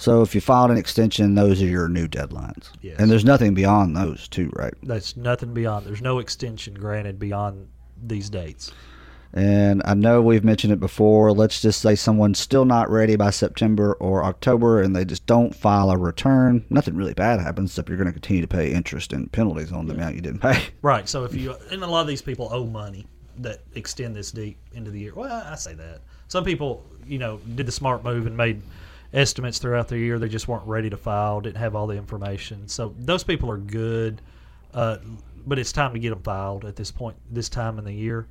So 0.00 0.22
if 0.22 0.34
you 0.34 0.40
filed 0.40 0.70
an 0.70 0.78
extension, 0.78 1.34
those 1.34 1.60
are 1.60 1.66
your 1.66 1.86
new 1.86 2.08
deadlines. 2.08 2.70
Yes. 2.80 2.96
And 2.98 3.10
there's 3.10 3.24
nothing 3.24 3.52
beyond 3.52 3.94
those, 3.94 4.28
too, 4.28 4.50
right? 4.54 4.72
That's 4.82 5.14
nothing 5.14 5.52
beyond. 5.52 5.84
There's 5.84 6.00
no 6.00 6.20
extension 6.20 6.72
granted 6.72 7.18
beyond 7.18 7.68
these 8.02 8.30
dates. 8.30 8.72
And 9.34 9.82
I 9.84 9.92
know 9.92 10.22
we've 10.22 10.42
mentioned 10.42 10.72
it 10.72 10.80
before. 10.80 11.32
Let's 11.32 11.60
just 11.60 11.82
say 11.82 11.94
someone's 11.94 12.38
still 12.38 12.64
not 12.64 12.88
ready 12.88 13.14
by 13.16 13.28
September 13.28 13.92
or 14.00 14.24
October 14.24 14.80
and 14.80 14.96
they 14.96 15.04
just 15.04 15.26
don't 15.26 15.54
file 15.54 15.90
a 15.90 15.98
return. 15.98 16.64
Nothing 16.70 16.96
really 16.96 17.12
bad 17.12 17.38
happens, 17.38 17.70
except 17.70 17.90
you're 17.90 17.98
going 17.98 18.08
to 18.08 18.12
continue 18.12 18.40
to 18.40 18.48
pay 18.48 18.72
interest 18.72 19.12
and 19.12 19.30
penalties 19.30 19.70
on 19.70 19.86
the 19.86 19.92
amount 19.92 20.14
you 20.14 20.22
didn't 20.22 20.40
pay. 20.40 20.60
Right. 20.82 21.06
So 21.08 21.24
if 21.24 21.34
you 21.34 21.54
and 21.70 21.84
a 21.84 21.86
lot 21.86 22.00
of 22.00 22.06
these 22.06 22.22
people 22.22 22.48
owe 22.50 22.64
money 22.64 23.06
that 23.38 23.60
extend 23.74 24.16
this 24.16 24.32
deep 24.32 24.56
into 24.72 24.90
the 24.90 24.98
year. 24.98 25.12
Well, 25.14 25.30
I 25.30 25.56
say 25.56 25.74
that 25.74 26.00
some 26.28 26.44
people, 26.44 26.84
you 27.06 27.18
know, 27.18 27.38
did 27.54 27.66
the 27.66 27.72
smart 27.72 28.02
move 28.02 28.26
and 28.26 28.36
made 28.36 28.62
estimates 29.12 29.58
throughout 29.58 29.88
the 29.88 29.98
year. 29.98 30.18
They 30.18 30.28
just 30.28 30.48
weren't 30.48 30.66
ready 30.66 30.90
to 30.90 30.96
file, 30.96 31.40
didn't 31.40 31.56
have 31.56 31.74
all 31.74 31.86
the 31.86 31.96
information. 31.96 32.68
So 32.68 32.94
those 32.98 33.24
people 33.24 33.50
are 33.50 33.58
good, 33.58 34.22
uh, 34.74 34.98
but 35.46 35.58
it's 35.58 35.72
time 35.72 35.92
to 35.92 35.98
get 35.98 36.10
them 36.10 36.22
filed 36.22 36.64
at 36.64 36.76
this 36.76 36.90
point, 36.90 37.16
this 37.30 37.48
time 37.48 37.78
in 37.78 37.84
the 37.84 37.92
year. 37.92 38.26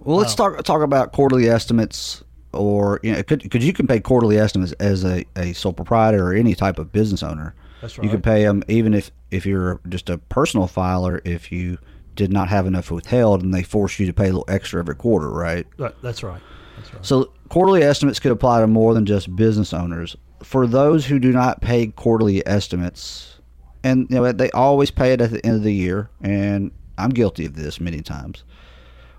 Well, 0.00 0.16
let's 0.16 0.34
talk 0.34 0.62
talk 0.64 0.82
about 0.82 1.12
quarterly 1.12 1.48
estimates, 1.48 2.24
or 2.52 2.98
you 3.02 3.12
know, 3.12 3.22
because 3.22 3.64
you 3.64 3.72
can 3.72 3.86
pay 3.86 4.00
quarterly 4.00 4.36
estimates 4.38 4.72
as 4.72 5.04
a, 5.04 5.24
a 5.36 5.52
sole 5.52 5.72
proprietor 5.72 6.26
or 6.26 6.34
any 6.34 6.54
type 6.54 6.78
of 6.78 6.90
business 6.90 7.22
owner. 7.22 7.54
That's 7.80 7.98
right. 7.98 8.04
You 8.04 8.10
can 8.10 8.20
pay 8.20 8.42
them 8.44 8.64
even 8.66 8.94
if 8.94 9.12
if 9.30 9.46
you're 9.46 9.80
just 9.88 10.10
a 10.10 10.18
personal 10.18 10.66
filer. 10.66 11.22
If 11.24 11.52
you 11.52 11.78
did 12.14 12.32
not 12.32 12.48
have 12.48 12.66
enough 12.66 12.90
withheld 12.90 13.42
and 13.42 13.54
they 13.54 13.62
force 13.62 13.98
you 13.98 14.06
to 14.06 14.12
pay 14.12 14.24
a 14.24 14.26
little 14.26 14.44
extra 14.48 14.80
every 14.80 14.94
quarter? 14.94 15.30
Right, 15.30 15.66
That's 16.02 16.22
right. 16.22 16.40
Right. 16.76 17.04
So 17.04 17.32
quarterly 17.48 17.82
estimates 17.82 18.18
could 18.18 18.32
apply 18.32 18.60
to 18.60 18.66
more 18.66 18.94
than 18.94 19.06
just 19.06 19.34
business 19.34 19.72
owners. 19.72 20.16
For 20.42 20.66
those 20.66 21.06
who 21.06 21.18
do 21.18 21.32
not 21.32 21.60
pay 21.60 21.88
quarterly 21.88 22.46
estimates, 22.46 23.40
and 23.84 24.06
you 24.10 24.16
know 24.16 24.32
they 24.32 24.50
always 24.50 24.90
pay 24.90 25.12
it 25.12 25.20
at 25.20 25.30
the 25.30 25.44
end 25.44 25.56
of 25.56 25.62
the 25.62 25.74
year, 25.74 26.10
and 26.20 26.72
I'm 26.98 27.10
guilty 27.10 27.46
of 27.46 27.54
this 27.54 27.80
many 27.80 28.00
times. 28.00 28.44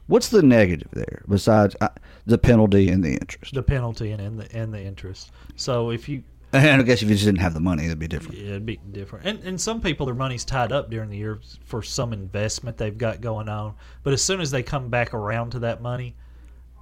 What's 0.08 0.28
the 0.30 0.44
negative 0.44 0.90
there 0.92 1.24
besides 1.30 1.76
uh, 1.80 1.90
the 2.26 2.38
penalty 2.38 2.90
and 2.90 3.04
the 3.04 3.14
interest? 3.14 3.54
the 3.54 3.64
penalty 3.64 4.12
and, 4.12 4.22
and 4.22 4.40
the 4.40 4.56
and 4.56 4.74
the 4.74 4.84
interest. 4.84 5.32
So 5.56 5.92
if 5.92 6.10
you 6.10 6.24
And 6.54 6.82
I 6.82 6.84
guess 6.84 7.02
if 7.02 7.10
you 7.10 7.16
just 7.16 7.26
didn't 7.26 7.40
have 7.40 7.56
the 7.56 7.60
money, 7.60 7.86
it'd 7.86 7.98
be 7.98 8.08
different. 8.08 8.38
Yeah, 8.38 8.50
it'd 8.50 8.66
be 8.66 8.80
different. 8.92 9.26
And 9.26 9.44
and 9.44 9.60
some 9.60 9.82
people 9.82 10.06
their 10.06 10.14
money's 10.14 10.46
tied 10.46 10.72
up 10.72 10.92
during 10.92 11.10
the 11.10 11.18
year 11.18 11.40
for 11.66 11.82
some 11.82 12.14
investment 12.14 12.78
they've 12.78 12.98
got 12.98 13.22
going 13.22 13.50
on. 13.50 13.74
But 14.04 14.14
as 14.14 14.22
soon 14.22 14.40
as 14.40 14.52
they 14.52 14.62
come 14.62 14.90
back 14.90 15.16
around 15.16 15.52
to 15.52 15.60
that 15.60 15.82
money, 15.82 16.16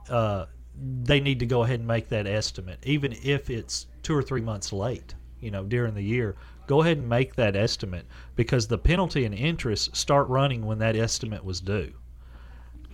uh, 0.09 0.47
they 0.81 1.19
need 1.19 1.39
to 1.39 1.45
go 1.45 1.63
ahead 1.63 1.79
and 1.79 1.88
make 1.88 2.09
that 2.09 2.27
estimate, 2.27 2.79
even 2.83 3.15
if 3.23 3.50
it's 3.50 3.88
two 4.03 4.15
or 4.15 4.23
three 4.23 4.41
months 4.41 4.73
late. 4.73 5.13
You 5.39 5.51
know, 5.51 5.63
during 5.63 5.93
the 5.93 6.03
year, 6.03 6.35
go 6.67 6.81
ahead 6.81 6.97
and 6.97 7.09
make 7.09 7.35
that 7.35 7.55
estimate 7.55 8.05
because 8.35 8.67
the 8.67 8.77
penalty 8.77 9.25
and 9.25 9.33
interest 9.33 9.95
start 9.95 10.27
running 10.27 10.65
when 10.65 10.79
that 10.79 10.95
estimate 10.95 11.43
was 11.43 11.59
due. 11.59 11.91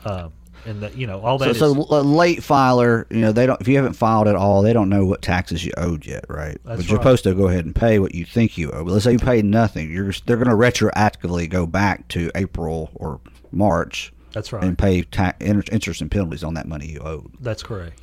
Um, 0.06 0.34
and 0.66 0.82
that 0.82 0.98
you 0.98 1.06
know 1.06 1.20
all 1.22 1.38
So, 1.38 1.46
that 1.46 1.52
is 1.52 1.60
so 1.60 1.72
a 1.72 2.02
late 2.02 2.42
filer, 2.42 3.06
you 3.10 3.20
know, 3.20 3.32
they 3.32 3.46
don't. 3.46 3.60
If 3.62 3.68
you 3.68 3.76
haven't 3.76 3.94
filed 3.94 4.28
at 4.28 4.36
all, 4.36 4.62
they 4.62 4.74
don't 4.74 4.90
know 4.90 5.06
what 5.06 5.22
taxes 5.22 5.64
you 5.64 5.72
owed 5.78 6.06
yet, 6.06 6.26
right? 6.30 6.58
But 6.64 6.88
you're 6.88 6.98
right. 6.98 7.04
supposed 7.04 7.24
to 7.26 7.34
go 7.36 7.48
ahead 7.48 7.66
and 7.66 7.76
pay 7.76 8.00
what 8.00 8.16
you 8.16 8.26
think 8.26 8.58
you 8.58 8.72
owe. 8.72 8.84
But 8.84 8.92
let's 8.92 9.04
say 9.04 9.12
you 9.12 9.20
paid 9.20 9.46
nothing, 9.46 9.92
you're 9.92 10.14
they're 10.26 10.38
going 10.38 10.50
to 10.50 10.56
retroactively 10.56 11.50
go 11.50 11.66
back 11.66 12.08
to 12.10 12.32
April 12.36 12.90
or 12.96 13.20
March 13.52 14.12
that's 14.38 14.54
right. 14.54 14.64
and 14.64 14.78
pay 14.78 15.02
ta- 15.02 15.34
interest 15.42 16.02
and 16.02 16.10
penalties 16.12 16.44
on 16.44 16.54
that 16.54 16.68
money 16.68 16.88
you 16.88 17.00
owed. 17.00 17.32
that's 17.40 17.64
correct. 17.64 18.02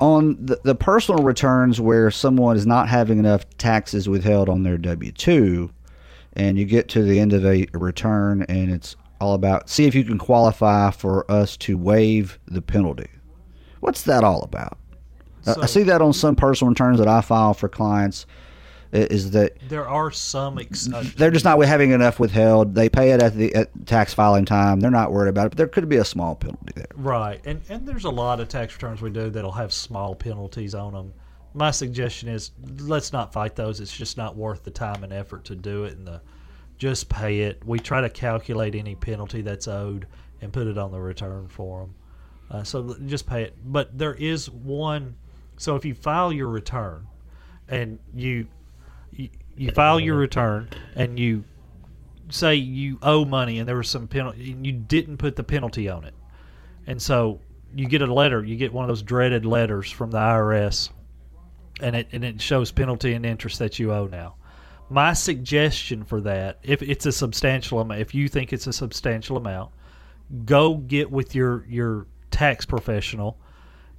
On 0.00 0.36
the, 0.44 0.60
the 0.62 0.74
personal 0.76 1.24
returns 1.24 1.80
where 1.80 2.10
someone 2.10 2.56
is 2.56 2.66
not 2.66 2.88
having 2.88 3.18
enough 3.18 3.44
taxes 3.58 4.08
withheld 4.08 4.48
on 4.48 4.62
their 4.62 4.78
W 4.78 5.10
two, 5.12 5.70
and 6.34 6.56
you 6.58 6.64
get 6.64 6.88
to 6.90 7.02
the 7.02 7.18
end 7.18 7.32
of 7.32 7.44
a 7.44 7.66
return 7.72 8.42
and 8.48 8.70
it's 8.70 8.94
all 9.20 9.34
about 9.34 9.68
see 9.68 9.86
if 9.86 9.94
you 9.96 10.04
can 10.04 10.18
qualify 10.18 10.90
for 10.92 11.28
us 11.30 11.56
to 11.56 11.76
waive 11.76 12.38
the 12.46 12.62
penalty. 12.62 13.08
What's 13.80 14.02
that 14.02 14.22
all 14.22 14.42
about? 14.42 14.78
I- 15.46 15.62
I 15.62 15.66
see 15.66 15.82
that 15.84 16.00
on 16.02 16.12
some 16.12 16.36
personal 16.36 16.68
returns 16.70 16.98
that 16.98 17.08
I 17.08 17.20
file 17.20 17.54
for 17.54 17.68
clients. 17.68 18.26
Is 18.92 19.32
that 19.32 19.56
There 19.68 19.86
are 19.86 20.10
some. 20.10 20.58
Ex- 20.58 20.92
uh, 20.92 21.04
they're 21.16 21.30
just 21.30 21.44
not 21.44 21.62
having 21.64 21.90
enough 21.90 22.18
withheld. 22.18 22.74
They 22.74 22.88
pay 22.88 23.12
it 23.12 23.22
at 23.22 23.34
the 23.34 23.54
at 23.54 23.86
tax 23.86 24.14
filing 24.14 24.44
time. 24.44 24.80
They're 24.80 24.90
not 24.90 25.12
worried 25.12 25.28
about 25.28 25.46
it, 25.46 25.48
but 25.50 25.58
there 25.58 25.68
could 25.68 25.88
be 25.88 25.96
a 25.96 26.04
small 26.04 26.34
penalty 26.34 26.72
there. 26.74 26.86
Right, 26.94 27.40
and 27.44 27.60
and 27.68 27.86
there's 27.86 28.04
a 28.04 28.10
lot 28.10 28.40
of 28.40 28.48
tax 28.48 28.74
returns 28.74 29.02
we 29.02 29.10
do 29.10 29.30
that'll 29.30 29.52
have 29.52 29.72
small 29.72 30.14
penalties 30.14 30.74
on 30.74 30.92
them. 30.92 31.12
My 31.54 31.70
suggestion 31.70 32.28
is 32.28 32.52
let's 32.80 33.12
not 33.12 33.32
fight 33.32 33.56
those. 33.56 33.80
It's 33.80 33.96
just 33.96 34.16
not 34.16 34.36
worth 34.36 34.64
the 34.64 34.70
time 34.70 35.04
and 35.04 35.12
effort 35.12 35.44
to 35.46 35.54
do 35.54 35.84
it, 35.84 35.96
and 35.96 36.06
the 36.06 36.20
just 36.78 37.08
pay 37.08 37.40
it. 37.40 37.62
We 37.66 37.78
try 37.78 38.00
to 38.00 38.08
calculate 38.10 38.74
any 38.74 38.94
penalty 38.94 39.42
that's 39.42 39.68
owed 39.68 40.06
and 40.40 40.52
put 40.52 40.66
it 40.66 40.78
on 40.78 40.92
the 40.92 41.00
return 41.00 41.48
for 41.48 41.80
them. 41.80 41.94
Uh, 42.50 42.62
so 42.62 42.96
just 43.06 43.26
pay 43.26 43.42
it. 43.42 43.56
But 43.64 43.98
there 43.98 44.14
is 44.14 44.48
one. 44.48 45.16
So 45.58 45.74
if 45.74 45.84
you 45.84 45.92
file 45.92 46.32
your 46.32 46.48
return, 46.48 47.06
and 47.68 47.98
you 48.14 48.46
you, 49.58 49.70
file 49.72 50.00
your 50.00 50.16
return 50.16 50.68
and 50.94 51.18
you 51.18 51.44
say 52.30 52.54
you 52.54 52.98
owe 53.02 53.24
money 53.24 53.58
and 53.58 53.68
there 53.68 53.76
was 53.76 53.88
some 53.88 54.06
penalty 54.06 54.52
and 54.52 54.66
you 54.66 54.72
didn't 54.72 55.16
put 55.16 55.36
the 55.36 55.44
penalty 55.44 55.88
on 55.88 56.04
it. 56.04 56.14
And 56.86 57.00
so 57.00 57.40
you 57.74 57.86
get 57.86 58.02
a 58.02 58.12
letter 58.12 58.44
you 58.44 58.56
get 58.56 58.72
one 58.72 58.84
of 58.84 58.88
those 58.88 59.02
dreaded 59.02 59.44
letters 59.44 59.90
from 59.90 60.10
the 60.10 60.18
IRS 60.18 60.90
and 61.80 61.94
it 61.96 62.08
and 62.12 62.24
it 62.24 62.40
shows 62.40 62.72
penalty 62.72 63.12
and 63.12 63.26
interest 63.26 63.58
that 63.58 63.78
you 63.78 63.92
owe 63.92 64.06
now. 64.06 64.36
My 64.90 65.12
suggestion 65.12 66.04
for 66.04 66.20
that 66.22 66.58
if 66.62 66.82
it's 66.82 67.06
a 67.06 67.12
substantial 67.12 67.80
amount 67.80 68.00
if 68.00 68.14
you 68.14 68.28
think 68.28 68.52
it's 68.52 68.66
a 68.66 68.72
substantial 68.72 69.36
amount 69.36 69.72
go 70.44 70.76
get 70.76 71.10
with 71.10 71.34
your 71.34 71.64
your 71.68 72.06
tax 72.30 72.64
professional 72.64 73.38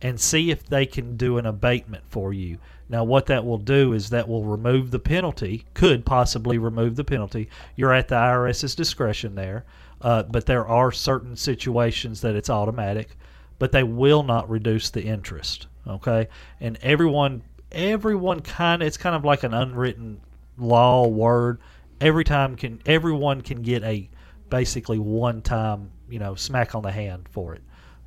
and 0.01 0.19
see 0.19 0.49
if 0.49 0.65
they 0.65 0.85
can 0.85 1.17
do 1.17 1.37
an 1.37 1.45
abatement 1.45 2.03
for 2.09 2.33
you. 2.33 2.57
Now, 2.87 3.03
what 3.03 3.27
that 3.27 3.45
will 3.45 3.57
do 3.57 3.93
is 3.93 4.09
that 4.09 4.27
will 4.27 4.45
remove 4.45 4.91
the 4.91 4.99
penalty, 4.99 5.65
could 5.73 6.05
possibly 6.05 6.57
remove 6.57 6.95
the 6.95 7.03
penalty. 7.03 7.49
You're 7.75 7.93
at 7.93 8.07
the 8.07 8.15
IRS's 8.15 8.75
discretion 8.75 9.35
there, 9.35 9.65
uh, 10.01 10.23
but 10.23 10.45
there 10.45 10.67
are 10.67 10.91
certain 10.91 11.35
situations 11.35 12.21
that 12.21 12.35
it's 12.35 12.49
automatic, 12.49 13.17
but 13.59 13.71
they 13.71 13.83
will 13.83 14.23
not 14.23 14.49
reduce 14.49 14.89
the 14.89 15.03
interest. 15.03 15.67
Okay, 15.87 16.27
and 16.59 16.77
everyone, 16.81 17.43
everyone 17.71 18.39
kind 18.41 18.81
of, 18.81 18.87
it's 18.87 18.97
kind 18.97 19.15
of 19.15 19.25
like 19.25 19.43
an 19.43 19.53
unwritten 19.53 20.21
law 20.57 21.07
word. 21.07 21.59
Every 22.01 22.23
time 22.23 22.55
can 22.55 22.81
everyone 22.85 23.41
can 23.41 23.61
get 23.61 23.83
a 23.83 24.09
basically 24.49 24.99
one 24.99 25.41
time, 25.41 25.91
you 26.09 26.19
know, 26.19 26.35
smack 26.35 26.73
on 26.73 26.81
the 26.81 26.91
hand 26.91 27.27
for 27.29 27.53
it 27.53 27.61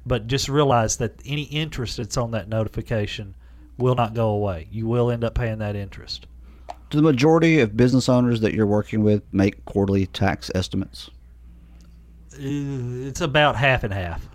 but 0.07 0.27
just 0.27 0.49
realize 0.49 0.97
that 0.97 1.21
any 1.25 1.43
interest 1.45 1.97
that's 1.97 2.17
on 2.17 2.33
that 2.33 2.49
notification 2.49 3.35
will 3.79 3.95
not 3.95 4.15
go 4.15 4.29
away. 4.29 4.69
You 4.71 4.87
will 4.87 5.11
end 5.11 5.25
up 5.25 5.35
paying 5.35 5.59
that 5.59 5.77
interest. 5.77 6.27
Do 6.91 6.99
the 6.99 7.03
majority 7.03 7.61
of 7.61 7.77
business 7.77 8.09
owners 8.09 8.41
that 8.41 8.53
you're 8.53 8.67
working 8.67 9.03
with 9.03 9.23
make 9.33 9.65
quarterly 9.65 10.07
tax 10.07 10.51
estimates? 10.55 11.11
Uh, 12.35 13.09
It's 13.09 13.21
about 13.21 13.57
half 13.57 13.83
and 13.85 13.95
half. 13.95 14.29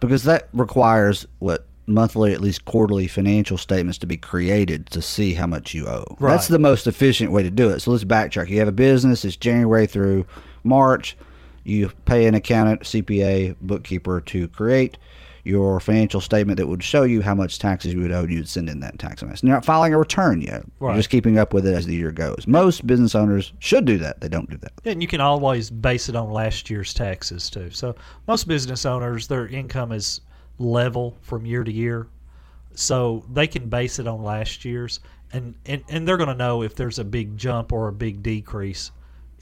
Because 0.00 0.22
that 0.24 0.48
requires 0.52 1.26
what 1.40 1.66
monthly, 1.86 2.32
at 2.32 2.40
least 2.40 2.66
quarterly 2.66 3.08
financial 3.08 3.58
statements 3.58 3.98
to 3.98 4.06
be 4.06 4.16
created 4.16 4.86
to 4.90 5.02
see 5.02 5.34
how 5.34 5.46
much 5.46 5.74
you 5.74 5.88
owe. 5.88 6.16
Right. 6.20 6.32
That's 6.32 6.48
the 6.48 6.58
most 6.58 6.86
efficient 6.86 7.32
way 7.32 7.42
to 7.42 7.50
do 7.50 7.70
it. 7.70 7.80
So 7.80 7.90
let's 7.90 8.04
backtrack. 8.04 8.48
You 8.48 8.58
have 8.58 8.68
a 8.68 8.72
business, 8.72 9.24
it's 9.24 9.36
January 9.36 9.86
through 9.86 10.26
March. 10.62 11.16
You 11.68 11.90
pay 12.06 12.26
an 12.26 12.34
accountant, 12.34 12.82
CPA, 12.82 13.56
bookkeeper 13.60 14.20
to 14.22 14.48
create 14.48 14.96
your 15.44 15.80
financial 15.80 16.20
statement 16.20 16.58
that 16.58 16.66
would 16.66 16.82
show 16.82 17.04
you 17.04 17.22
how 17.22 17.34
much 17.34 17.58
taxes 17.58 17.94
you 17.94 18.00
would 18.00 18.12
owe. 18.12 18.24
You 18.24 18.38
would 18.38 18.48
send 18.48 18.68
in 18.68 18.80
that 18.80 18.98
tax 18.98 19.22
amount. 19.22 19.38
So 19.38 19.46
you're 19.46 19.56
not 19.56 19.64
filing 19.64 19.94
a 19.94 19.98
return 19.98 20.42
yet. 20.42 20.64
You're 20.80 20.94
just 20.94 21.10
keeping 21.10 21.38
up 21.38 21.54
with 21.54 21.66
it 21.66 21.74
as 21.74 21.86
the 21.86 21.94
year 21.94 22.12
goes. 22.12 22.46
Most 22.46 22.86
business 22.86 23.14
owners 23.14 23.52
should 23.58 23.84
do 23.84 23.98
that. 23.98 24.20
They 24.20 24.28
don't 24.28 24.50
do 24.50 24.56
that. 24.58 24.72
And 24.84 25.00
you 25.00 25.08
can 25.08 25.20
always 25.20 25.70
base 25.70 26.08
it 26.08 26.16
on 26.16 26.30
last 26.30 26.68
year's 26.68 26.92
taxes 26.92 27.48
too. 27.48 27.70
So 27.70 27.94
most 28.26 28.46
business 28.46 28.84
owners, 28.84 29.26
their 29.26 29.46
income 29.46 29.92
is 29.92 30.20
level 30.58 31.16
from 31.20 31.46
year 31.46 31.64
to 31.64 31.72
year, 31.72 32.08
so 32.74 33.24
they 33.32 33.46
can 33.46 33.68
base 33.68 33.98
it 33.98 34.06
on 34.06 34.22
last 34.22 34.64
year's, 34.64 35.00
and 35.32 35.54
and, 35.66 35.82
and 35.88 36.06
they're 36.06 36.16
going 36.16 36.28
to 36.28 36.34
know 36.34 36.62
if 36.62 36.74
there's 36.74 36.98
a 36.98 37.04
big 37.04 37.36
jump 37.36 37.72
or 37.72 37.88
a 37.88 37.92
big 37.92 38.22
decrease 38.22 38.90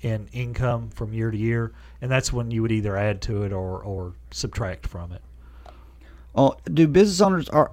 in 0.02 0.28
income 0.32 0.90
from 0.90 1.12
year 1.12 1.30
to 1.30 1.36
year, 1.36 1.72
and 2.00 2.10
that's 2.10 2.32
when 2.32 2.50
you 2.50 2.62
would 2.62 2.72
either 2.72 2.96
add 2.96 3.22
to 3.22 3.42
it 3.42 3.52
or 3.52 3.82
or 3.82 4.14
subtract 4.30 4.86
from 4.86 5.12
it. 5.12 5.22
Oh, 6.34 6.56
do 6.72 6.86
business 6.86 7.20
owners 7.20 7.48
are? 7.48 7.70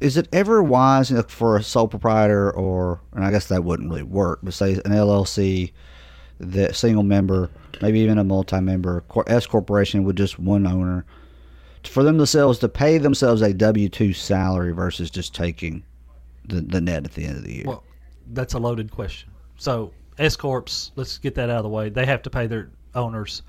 Is 0.00 0.16
it 0.16 0.28
ever 0.32 0.62
wise 0.62 1.12
for 1.28 1.56
a 1.56 1.62
sole 1.62 1.88
proprietor, 1.88 2.50
or 2.50 3.00
and 3.12 3.24
I 3.24 3.30
guess 3.30 3.46
that 3.48 3.64
wouldn't 3.64 3.90
really 3.90 4.02
work, 4.02 4.40
but 4.42 4.54
say 4.54 4.72
an 4.72 4.92
LLC, 4.92 5.72
that 6.38 6.76
single 6.76 7.02
member, 7.02 7.50
maybe 7.80 8.00
even 8.00 8.18
a 8.18 8.24
multi-member 8.24 9.04
S 9.26 9.46
corporation 9.46 10.04
with 10.04 10.16
just 10.16 10.38
one 10.38 10.66
owner, 10.66 11.04
for 11.84 12.02
them 12.02 12.18
themselves 12.18 12.58
to 12.60 12.68
pay 12.68 12.98
themselves 12.98 13.42
a 13.42 13.52
W 13.52 13.88
two 13.88 14.12
salary 14.12 14.72
versus 14.72 15.10
just 15.10 15.34
taking 15.34 15.82
the 16.46 16.60
the 16.60 16.80
net 16.80 17.04
at 17.04 17.12
the 17.12 17.24
end 17.24 17.36
of 17.36 17.44
the 17.44 17.54
year. 17.54 17.64
Well, 17.66 17.84
that's 18.32 18.54
a 18.54 18.58
loaded 18.58 18.90
question. 18.90 19.30
So 19.56 19.92
S 20.18 20.36
corps, 20.36 20.90
let's 20.96 21.18
get 21.18 21.34
that 21.36 21.50
out 21.50 21.58
of 21.58 21.62
the 21.64 21.68
way. 21.68 21.88
They 21.88 22.06
have 22.06 22.22
to 22.22 22.30
pay 22.30 22.46
their 22.46 22.70
owners, 22.94 23.42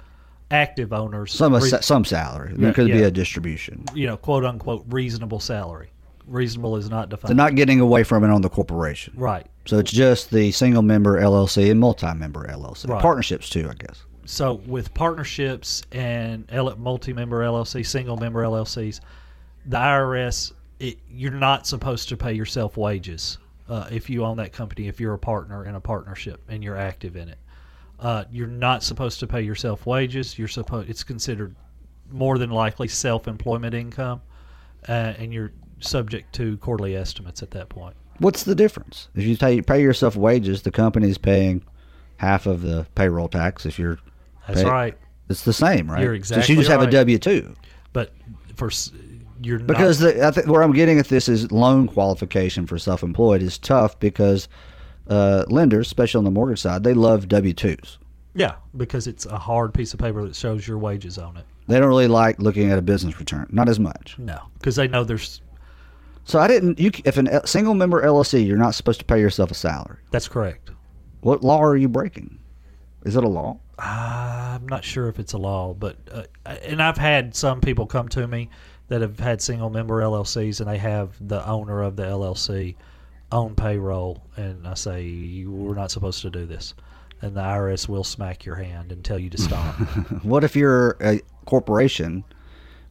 active 0.52 0.94
owners, 0.94 1.34
some 1.34 1.60
sa- 1.62 1.82
some 1.82 2.06
salary. 2.06 2.54
There 2.56 2.68
Yeah, 2.70 2.74
could 2.74 2.88
be 2.88 3.04
a 3.04 3.12
distribution. 3.12 3.84
you 3.94 4.08
know, 4.08 4.18
quote 4.18 4.46
unquote 4.46 4.86
reasonable 4.90 5.40
salary. 5.40 5.90
Reasonable 6.26 6.78
is 6.78 6.90
not 6.90 7.10
defined. 7.10 7.30
They're 7.30 7.36
not 7.46 7.56
getting 7.56 7.82
away 7.82 8.04
from 8.04 8.24
it 8.24 8.30
on 8.30 8.42
the 8.42 8.50
corporation. 8.50 9.14
right. 9.18 9.46
So 9.66 9.78
it's 9.80 9.92
just 9.92 10.30
the 10.32 10.52
single 10.52 10.82
member 10.82 11.22
LLC 11.22 11.70
and 11.72 11.80
multi-member 11.80 12.48
LLC. 12.50 12.88
Right. 12.90 13.02
Partnerships 13.02 13.50
too, 13.50 13.70
I 13.70 13.74
guess. 13.76 14.04
So 14.26 14.56
with 14.66 14.94
partnerships 14.94 15.84
and 15.92 16.46
multi-member 16.78 17.42
LLC, 17.42 17.86
single-member 17.86 18.42
LLCs, 18.42 19.00
the 19.66 19.78
IRS, 19.78 20.54
it, 20.80 20.98
you're 21.10 21.32
not 21.32 21.66
supposed 21.68 22.08
to 22.10 22.18
pay 22.18 22.34
yourself 22.34 22.76
wages 22.78 23.38
uh, 23.70 23.88
if 23.92 24.10
you 24.10 24.24
own 24.26 24.38
that 24.38 24.54
company. 24.54 24.88
If 24.88 25.00
you're 25.00 25.14
a 25.14 25.20
partner 25.20 25.66
in 25.66 25.76
a 25.76 25.82
partnership 25.82 26.42
and 26.50 26.64
you're 26.64 26.78
active 26.78 27.16
in 27.16 27.30
it, 27.30 27.38
uh, 28.00 28.26
you're 28.32 28.48
not 28.48 28.84
supposed 28.84 29.20
to 29.22 29.28
pay 29.28 29.42
yourself 29.42 29.86
wages. 29.86 30.38
You're 30.38 30.48
supposed. 30.48 30.90
It's 30.90 31.04
considered 31.04 31.56
more 32.12 32.38
than 32.38 32.50
likely 32.52 32.88
self-employment 32.88 33.74
income, 33.74 34.22
uh, 34.88 34.92
and 35.18 35.34
you're 35.34 35.52
subject 35.80 36.34
to 36.36 36.58
quarterly 36.58 36.96
estimates 36.96 37.42
at 37.42 37.52
that 37.52 37.70
point. 37.70 37.96
What's 38.20 38.44
the 38.44 38.56
difference? 38.56 39.10
If 39.16 39.24
you 39.24 39.36
pay, 39.38 39.62
pay 39.62 39.82
yourself 39.82 40.16
wages, 40.16 40.62
the 40.62 40.72
company's 40.72 41.18
paying 41.18 41.64
half 42.18 42.46
of 42.46 42.62
the 42.62 42.86
payroll 42.96 43.28
tax. 43.28 43.66
If 43.66 43.80
you're, 43.80 43.98
That's 44.48 44.62
pay- 44.62 44.70
right. 44.70 44.98
it's 45.30 45.44
the 45.44 45.54
same, 45.54 45.90
right? 45.90 46.04
You're 46.04 46.18
Just 46.18 46.30
you 46.32 46.38
exactly 46.38 46.56
just 46.58 46.70
have 46.70 46.82
a 46.82 46.92
W 46.92 47.18
two. 47.18 47.56
But 47.92 48.14
for 48.56 48.70
you're 49.44 49.60
Because 49.60 50.02
not, 50.02 50.14
the, 50.16 50.28
I 50.28 50.32
think 50.32 50.48
where 50.48 50.64
I'm 50.64 50.74
getting 50.74 51.00
at 51.00 51.08
this 51.08 51.28
is 51.30 51.52
loan 51.52 51.88
qualification 51.88 52.66
for 52.66 52.78
self-employed 52.78 53.42
is 53.42 53.58
tough 53.58 54.00
because 54.00 54.48
uh, 55.08 55.44
lenders, 55.48 55.88
especially 55.88 56.20
on 56.20 56.24
the 56.24 56.32
mortgage 56.32 56.60
side, 56.60 56.84
they 56.84 56.94
love 56.94 57.28
W 57.28 57.54
twos. 57.54 58.00
Yeah, 58.36 58.56
because 58.78 59.06
it's 59.08 59.26
a 59.26 59.38
hard 59.38 59.74
piece 59.74 59.94
of 59.94 60.00
paper 60.00 60.24
that 60.26 60.36
shows 60.36 60.68
your 60.68 60.78
wages 60.80 61.18
on 61.18 61.38
it. 61.38 61.46
They 61.68 61.80
don't 61.80 61.88
really 61.88 62.08
like 62.08 62.40
looking 62.40 62.72
at 62.72 62.80
a 62.80 62.82
business 62.82 63.20
return, 63.20 63.48
not 63.52 63.70
as 63.70 63.80
much. 63.80 64.16
No, 64.18 64.40
because 64.58 64.76
they 64.76 64.88
know 64.88 65.04
there's. 65.04 65.42
So 66.26 66.40
I 66.40 66.48
didn't. 66.48 66.80
You, 66.80 66.92
if 67.06 67.18
an 67.18 67.28
L- 67.28 67.46
single 67.46 67.74
member 67.74 68.02
LLC, 68.02 68.46
you're 68.46 68.58
not 68.58 68.76
supposed 68.76 69.00
to 69.00 69.06
pay 69.06 69.20
yourself 69.20 69.52
a 69.52 69.54
salary. 69.54 69.98
That's 70.12 70.28
correct. 70.28 70.72
What 71.22 71.44
law 71.44 71.62
are 71.62 71.78
you 71.78 71.88
breaking? 71.88 72.40
Is 73.06 73.16
it 73.16 73.24
a 73.24 73.28
law? 73.30 73.60
I'm 73.80 74.68
not 74.68 74.84
sure 74.84 75.10
if 75.10 75.20
it's 75.20 75.34
a 75.34 75.38
law, 75.38 75.74
but 75.74 75.98
uh, 76.12 76.24
and 76.64 76.82
I've 76.82 76.98
had 76.98 77.36
some 77.36 77.60
people 77.62 77.86
come 77.86 78.08
to 78.10 78.28
me 78.28 78.50
that 78.94 79.02
have 79.02 79.18
had 79.18 79.42
single 79.42 79.72
member 79.72 80.02
LLCs 80.02 80.60
and 80.60 80.70
they 80.70 80.78
have 80.78 81.16
the 81.20 81.44
owner 81.48 81.82
of 81.82 81.96
the 81.96 82.04
LLC 82.04 82.76
on 83.32 83.56
payroll, 83.56 84.24
and 84.38 84.68
I 84.68 84.76
say 84.76 85.44
we're 85.48 85.74
not 85.74 85.90
supposed 85.90 86.22
to 86.22 86.30
do 86.30 86.46
this, 86.46 86.76
and 87.20 87.36
the 87.36 87.42
IRS 87.42 87.90
will 87.90 88.04
smack 88.04 88.46
your 88.46 88.54
hand 88.54 88.92
and 88.92 89.04
tell 89.04 89.18
you 89.18 89.32
to 89.32 89.38
stop. 89.40 89.74
What 90.24 90.44
if 90.44 90.56
you're 90.56 90.96
a 91.02 91.22
corporation 91.46 92.24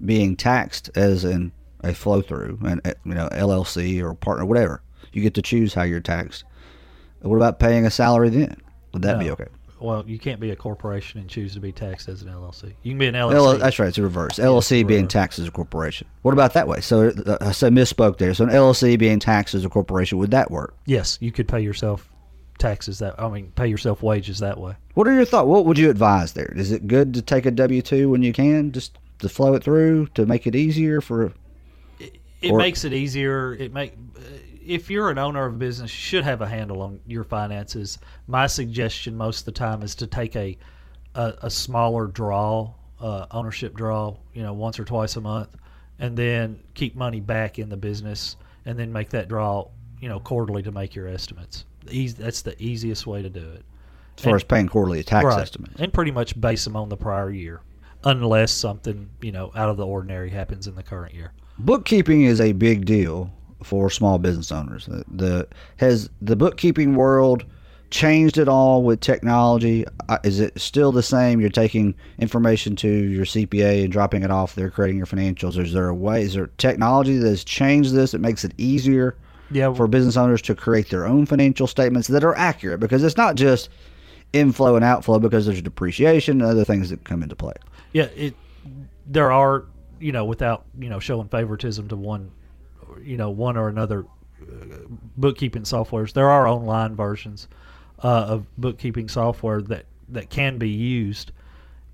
being 0.05 0.35
taxed 0.35 0.91
as 0.97 1.25
in 1.25 1.53
a 1.85 1.95
flow 1.95 2.21
through, 2.21 2.59
and 2.65 2.81
you 3.05 3.15
know 3.15 3.29
LLC 3.29 4.03
or 4.03 4.13
partner, 4.15 4.45
whatever? 4.45 4.83
You 5.13 5.23
get 5.23 5.35
to 5.35 5.43
choose 5.43 5.73
how 5.73 5.85
you're 5.85 6.01
taxed. 6.01 6.43
What 7.21 7.37
about 7.37 7.61
paying 7.61 7.87
a 7.87 7.93
salary 7.93 8.31
then? 8.31 8.57
Would 8.93 9.03
that 9.03 9.21
be 9.21 9.31
okay? 9.31 9.47
Well, 9.83 10.05
you 10.07 10.19
can't 10.19 10.41
be 10.41 10.51
a 10.51 10.57
corporation 10.57 11.21
and 11.21 11.29
choose 11.29 11.55
to 11.55 11.61
be 11.61 11.73
taxed 11.73 12.09
as 12.09 12.23
an 12.23 12.29
LLC. 12.29 12.73
You 12.83 12.93
can 12.93 12.99
be 12.99 13.07
an 13.07 13.15
L- 13.15 13.31
LLC. 13.31 13.59
that's 13.59 13.79
right. 13.79 13.89
It's 13.89 13.99
a 13.99 14.03
reverse. 14.03 14.39
LLC 14.39 14.87
being 14.87 15.09
taxed 15.09 15.39
as 15.39 15.49
a 15.49 15.51
corporation. 15.51 16.07
What 16.23 16.33
about 16.33 16.55
that 16.55 16.69
way? 16.69 16.81
So 16.81 17.09
uh, 17.27 17.39
I 17.41 17.53
said 17.53 17.73
misspoke 17.73 18.19
there. 18.19 18.33
So 18.35 18.45
an 18.45 18.51
LLC 18.51 18.99
being 18.99 19.19
taxed 19.19 19.55
as 19.55 19.65
a 19.65 19.69
corporation, 19.69 20.19
would 20.19 20.31
that 20.31 20.51
work? 20.51 20.77
yes, 20.87 21.19
you 21.21 21.33
could 21.33 21.49
pay 21.49 21.61
yourself 21.61 22.09
taxes 22.59 22.99
that. 23.01 23.19
I 23.21 23.29
mean, 23.29 23.51
pay 23.57 23.67
yourself 23.67 24.03
wages 24.03 24.39
that 24.39 24.59
way. 24.59 24.75
What 24.95 25.09
are 25.09 25.15
your 25.15 25.25
thoughts? 25.25 25.47
What 25.47 25.67
would 25.67 25.79
you 25.79 25.91
advise 25.91 26.33
there? 26.35 26.53
Is 26.57 26.71
it 26.71 26.87
good 26.87 27.15
to 27.15 27.23
take 27.23 27.45
a 27.47 27.51
W 27.51 27.83
two 27.83 28.09
when 28.11 28.23
you 28.23 28.33
can, 28.33 28.73
just 28.73 28.99
to 29.19 29.29
flow 29.29 29.55
it 29.55 29.65
through 29.65 30.07
to 30.15 30.27
make 30.27 30.47
it 30.47 30.55
easier 30.55 31.01
for? 31.01 31.33
it 31.99 32.51
Or- 32.51 32.59
makes 32.59 32.85
it 32.85 32.93
easier. 32.93 33.55
It 33.55 33.73
make 33.73 33.95
uh, 34.17 34.21
if 34.67 34.91
you're 34.91 35.11
an 35.11 35.19
owner 35.19 35.47
of 35.47 35.55
a 35.55 35.57
business, 35.57 35.91
you 35.91 35.97
should 35.99 36.25
have 36.25 36.41
a 36.41 36.47
handle 36.47 36.83
on 36.83 37.01
your 37.07 37.25
finances. 37.25 37.99
My 38.27 38.47
suggestion 38.47 39.17
most 39.17 39.41
of 39.41 39.45
the 39.47 39.53
time 39.53 39.83
is 39.83 39.95
to 39.97 40.07
take 40.07 40.37
a 40.37 40.57
a, 41.15 41.35
a 41.43 41.51
smaller 41.51 42.07
draw, 42.07 42.73
uh, 42.99 43.27
ownership 43.33 43.75
draw, 43.75 44.17
you 44.33 44.43
know, 44.43 44.55
once 44.55 44.81
or 44.81 44.85
twice 44.85 45.17
a 45.17 45.21
month, 45.21 45.55
and 45.99 46.17
then 46.17 46.59
keep 46.73 46.97
money 46.97 47.21
back 47.21 47.59
in 47.59 47.69
the 47.69 47.77
business, 47.77 48.37
and 48.65 48.79
then 48.79 48.91
make 48.91 49.11
that 49.11 49.29
draw, 49.29 49.69
you 50.01 50.09
know, 50.09 50.19
quarterly 50.21 50.63
to 50.63 50.73
make 50.73 50.95
your 50.95 51.09
estimates. 51.09 51.67
Easy, 51.91 52.17
that's 52.23 52.41
the 52.41 52.61
easiest 52.63 53.07
way 53.07 53.21
to 53.21 53.29
do 53.29 53.41
it. 53.41 53.63
As 54.17 54.25
far 54.25 54.33
And- 54.33 54.41
as 54.41 54.45
paying 54.45 54.69
quarterly 54.69 55.03
tax 55.03 55.25
right. 55.27 55.41
estimates. 55.43 55.75
and 55.79 55.93
pretty 55.93 56.13
much 56.13 56.41
base 56.41 56.65
them 56.65 56.77
on 56.77 56.89
the 56.89 56.97
prior 56.97 57.31
year, 57.31 57.61
unless 58.05 58.51
something 58.53 59.11
you 59.21 59.33
know 59.33 59.53
out 59.55 59.69
of 59.69 59.77
the 59.77 59.85
ordinary 59.87 60.31
happens 60.31 60.67
in 60.67 60.75
the 60.77 60.83
current 60.83 61.15
year. 61.15 61.33
bookkeeping 61.59 62.23
is 62.23 62.41
a 62.41 62.53
big 62.53 62.87
deal 62.87 63.31
for 63.63 63.91
small 63.91 64.19
business 64.19 64.51
owners. 64.53 64.87
The, 64.87 65.05
the 65.09 65.49
has 65.79 66.09
the 66.21 66.37
bookkeeping 66.37 66.95
world 66.97 67.45
changed 67.91 68.39
at 68.39 68.49
all 68.49 68.83
with 68.83 69.01
technology? 69.01 69.85
Uh, 70.09 70.19
Is 70.25 70.41
it 70.41 70.59
still 70.59 70.93
the 70.93 71.03
same? 71.03 71.41
You're 71.41 71.51
taking 71.51 71.95
information 72.19 72.75
to 72.77 72.89
your 72.89 73.25
CPA 73.27 73.85
and 73.85 73.93
dropping 73.93 74.23
it 74.23 74.31
off. 74.31 74.55
They're 74.55 74.71
creating 74.71 74.97
your 74.97 75.07
financials. 75.07 75.59
Is 75.59 75.73
there 75.75 75.89
a 75.89 75.95
way? 75.95 76.23
Is 76.23 76.35
there 76.35 76.47
technology 76.59 77.19
that 77.19 77.29
has 77.29 77.45
changed 77.45 77.93
this? 77.95 78.15
It 78.15 78.21
makes 78.23 78.45
it 78.45 78.55
easier 78.57 79.15
Yeah, 79.51 79.75
for 79.75 79.87
business 79.87 80.17
owners 80.17 80.41
to 80.43 80.55
create 80.55 80.89
their 80.89 81.05
own 81.07 81.27
financial 81.27 81.67
statements 81.67 82.09
that 82.09 82.25
are 82.25 82.35
accurate 82.35 82.81
because 82.81 83.05
it's 83.05 83.19
not 83.19 83.35
just 83.35 83.69
inflow 84.33 84.75
and 84.77 84.85
outflow 84.85 85.19
because 85.19 85.45
there's 85.45 85.61
depreciation 85.61 86.41
and 86.41 86.51
other 86.51 86.65
things 86.65 86.89
that 86.89 87.05
come 87.05 87.23
into 87.23 87.37
play. 87.37 87.53
yeah. 87.93 88.05
It 88.17 88.35
there 89.07 89.31
are 89.33 89.65
you 90.01 90.13
know 90.13 90.25
without 90.25 90.65
you 90.79 90.89
know 90.89 90.99
showing 91.01 91.29
favoritism 91.29 91.89
to 91.89 91.97
one, 91.97 92.31
you 93.01 93.17
know 93.17 93.31
one 93.31 93.57
or 93.57 93.69
another 93.69 94.05
uh, 94.41 94.77
bookkeeping 95.17 95.63
softwares. 95.63 96.13
There 96.13 96.31
are 96.31 96.47
online 96.47 96.97
versions 96.97 97.49
uh, 98.03 98.27
of 98.29 98.47
bookkeeping 98.59 99.09
software 99.09 99.63
that 99.63 99.87
that 100.09 100.31
can 100.31 100.59
be 100.59 100.69
used 100.69 101.33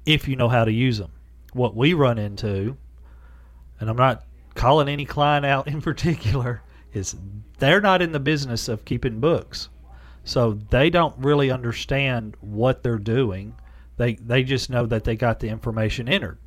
if 0.07 0.27
you 0.27 0.37
know 0.37 0.49
how 0.49 0.65
to 0.65 0.73
use 0.73 0.99
them. 0.99 1.11
What 1.53 1.77
we 1.77 1.95
run 1.95 2.19
into, 2.19 2.77
and 3.81 3.91
I'm 3.91 3.97
not 3.97 4.25
calling 4.55 4.89
any 4.89 5.05
client 5.05 5.47
out 5.47 5.69
in 5.69 5.81
particular, 5.81 6.63
is 6.93 7.17
they're 7.59 7.81
not 7.81 8.03
in 8.03 8.13
the 8.13 8.21
business 8.21 8.69
of 8.69 8.85
keeping 8.85 9.21
books. 9.21 9.69
So 10.25 10.59
they 10.71 10.91
don't 10.91 11.17
really 11.19 11.51
understand 11.51 12.37
what 12.41 12.83
they're 12.83 12.99
doing. 12.99 13.55
They 13.97 14.15
they 14.15 14.45
just 14.45 14.71
know 14.71 14.87
that 14.87 15.05
they 15.05 15.17
got 15.17 15.41
the 15.41 15.49
information 15.49 16.09
entered, 16.09 16.39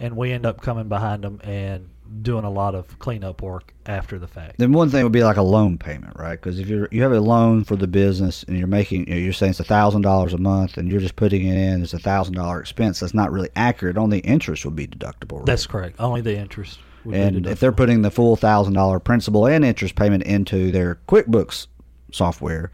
and 0.00 0.16
we 0.16 0.32
end 0.32 0.46
up 0.46 0.60
coming 0.62 0.88
behind 0.88 1.24
them 1.24 1.40
and 1.44 1.90
doing 2.22 2.44
a 2.44 2.50
lot 2.50 2.74
of 2.74 2.98
cleanup 2.98 3.42
work 3.42 3.74
after 3.86 4.18
the 4.18 4.26
fact. 4.26 4.58
Then 4.58 4.72
one 4.72 4.90
thing 4.90 5.02
would 5.02 5.12
be 5.12 5.24
like 5.24 5.36
a 5.36 5.42
loan 5.42 5.78
payment, 5.78 6.14
right? 6.16 6.40
Because 6.40 6.58
if 6.58 6.68
you're 6.68 6.88
you 6.90 7.02
have 7.02 7.12
a 7.12 7.20
loan 7.20 7.64
for 7.64 7.76
the 7.76 7.86
business 7.86 8.44
and 8.44 8.58
you're 8.58 8.66
making 8.66 9.08
you're 9.08 9.32
saying 9.32 9.50
it's 9.50 9.60
a 9.60 9.64
thousand 9.64 10.02
dollars 10.02 10.32
a 10.32 10.38
month 10.38 10.76
and 10.76 10.90
you're 10.90 11.00
just 11.00 11.16
putting 11.16 11.46
it 11.46 11.56
in 11.56 11.82
as 11.82 11.94
a 11.94 11.98
thousand 11.98 12.34
dollar 12.34 12.60
expense, 12.60 13.00
that's 13.00 13.14
not 13.14 13.32
really 13.32 13.50
accurate. 13.56 13.96
Only 13.96 14.20
interest 14.20 14.64
would 14.64 14.76
be 14.76 14.86
deductible. 14.86 15.38
Right? 15.38 15.46
That's 15.46 15.66
correct. 15.66 15.96
Only 15.98 16.20
the 16.20 16.36
interest. 16.36 16.78
Would 17.04 17.12
be 17.12 17.18
and 17.18 17.46
if 17.46 17.60
they're 17.60 17.72
putting 17.72 18.02
the 18.02 18.10
full 18.10 18.36
thousand 18.36 18.74
dollar 18.74 18.98
principal 19.00 19.46
and 19.46 19.64
interest 19.64 19.94
payment 19.94 20.24
into 20.24 20.70
their 20.70 20.98
QuickBooks 21.08 21.68
software, 22.12 22.70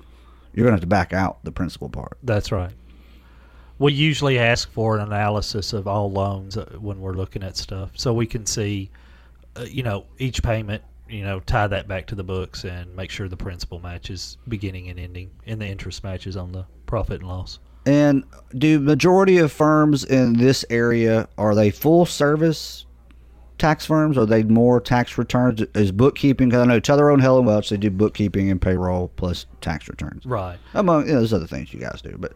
you're 0.53 0.65
gonna 0.65 0.77
have 0.77 0.81
to 0.81 0.87
back 0.87 1.13
out 1.13 1.43
the 1.45 1.53
principal 1.53 1.89
part. 1.89 2.19
That's 2.23 2.53
right. 2.53 2.73
We 3.79 3.93
usually 3.93 4.39
ask 4.39 4.71
for 4.71 4.97
an 4.97 5.03
analysis 5.03 5.73
of 5.73 5.89
all 5.89 6.11
loans 6.11 6.57
uh, 6.57 6.65
when 6.79 7.01
we're 7.01 7.15
looking 7.15 7.43
at 7.43 7.57
stuff, 7.57 7.91
so 7.95 8.15
we 8.15 8.27
can 8.27 8.47
see, 8.47 8.91
uh, 9.57 9.63
you 9.63 9.83
know, 9.83 10.07
each 10.19 10.43
payment. 10.43 10.83
You 11.09 11.23
know, 11.23 11.39
tie 11.41 11.67
that 11.67 11.87
back 11.87 12.07
to 12.07 12.15
the 12.15 12.25
books 12.25 12.65
and 12.65 12.97
make 12.97 13.11
sure 13.11 13.29
the 13.29 13.37
principal 13.37 13.79
matches 13.79 14.39
beginning 14.49 14.89
and 14.89 14.99
ending, 14.99 15.31
and 15.47 15.61
the 15.61 15.67
interest 15.67 16.03
matches 16.03 16.35
on 16.35 16.53
the 16.53 16.65
profit 16.87 17.21
and 17.21 17.29
loss. 17.29 17.59
And 17.87 18.25
do 18.57 18.81
majority 18.81 19.37
of 19.39 19.53
firms 19.53 20.05
in 20.05 20.33
this 20.33 20.65
area 20.71 21.29
are 21.37 21.55
they 21.55 21.71
full 21.71 22.07
service 22.07 22.87
tax 23.59 23.87
firms? 23.87 24.17
Are 24.17 24.27
they 24.27 24.43
more 24.43 24.81
tax 24.81 25.19
returns? 25.19 25.63
Is 25.75 25.93
bookkeeping? 25.93 26.49
Because 26.49 26.63
I 26.63 26.67
know 26.67 26.81
Tellurone, 26.81 27.21
Helen 27.21 27.45
Welch, 27.45 27.71
they 27.71 27.77
do 27.77 27.91
bookkeeping 27.91 28.51
and 28.51 28.61
payroll 28.61 29.09
plus 29.17 29.47
tax 29.61 29.89
returns. 29.89 30.25
Right. 30.25 30.59
Among 30.73 31.07
you 31.07 31.13
know, 31.13 31.19
there's 31.19 31.33
other 31.33 31.47
things 31.47 31.73
you 31.73 31.81
guys 31.81 32.01
do, 32.03 32.17
but 32.19 32.33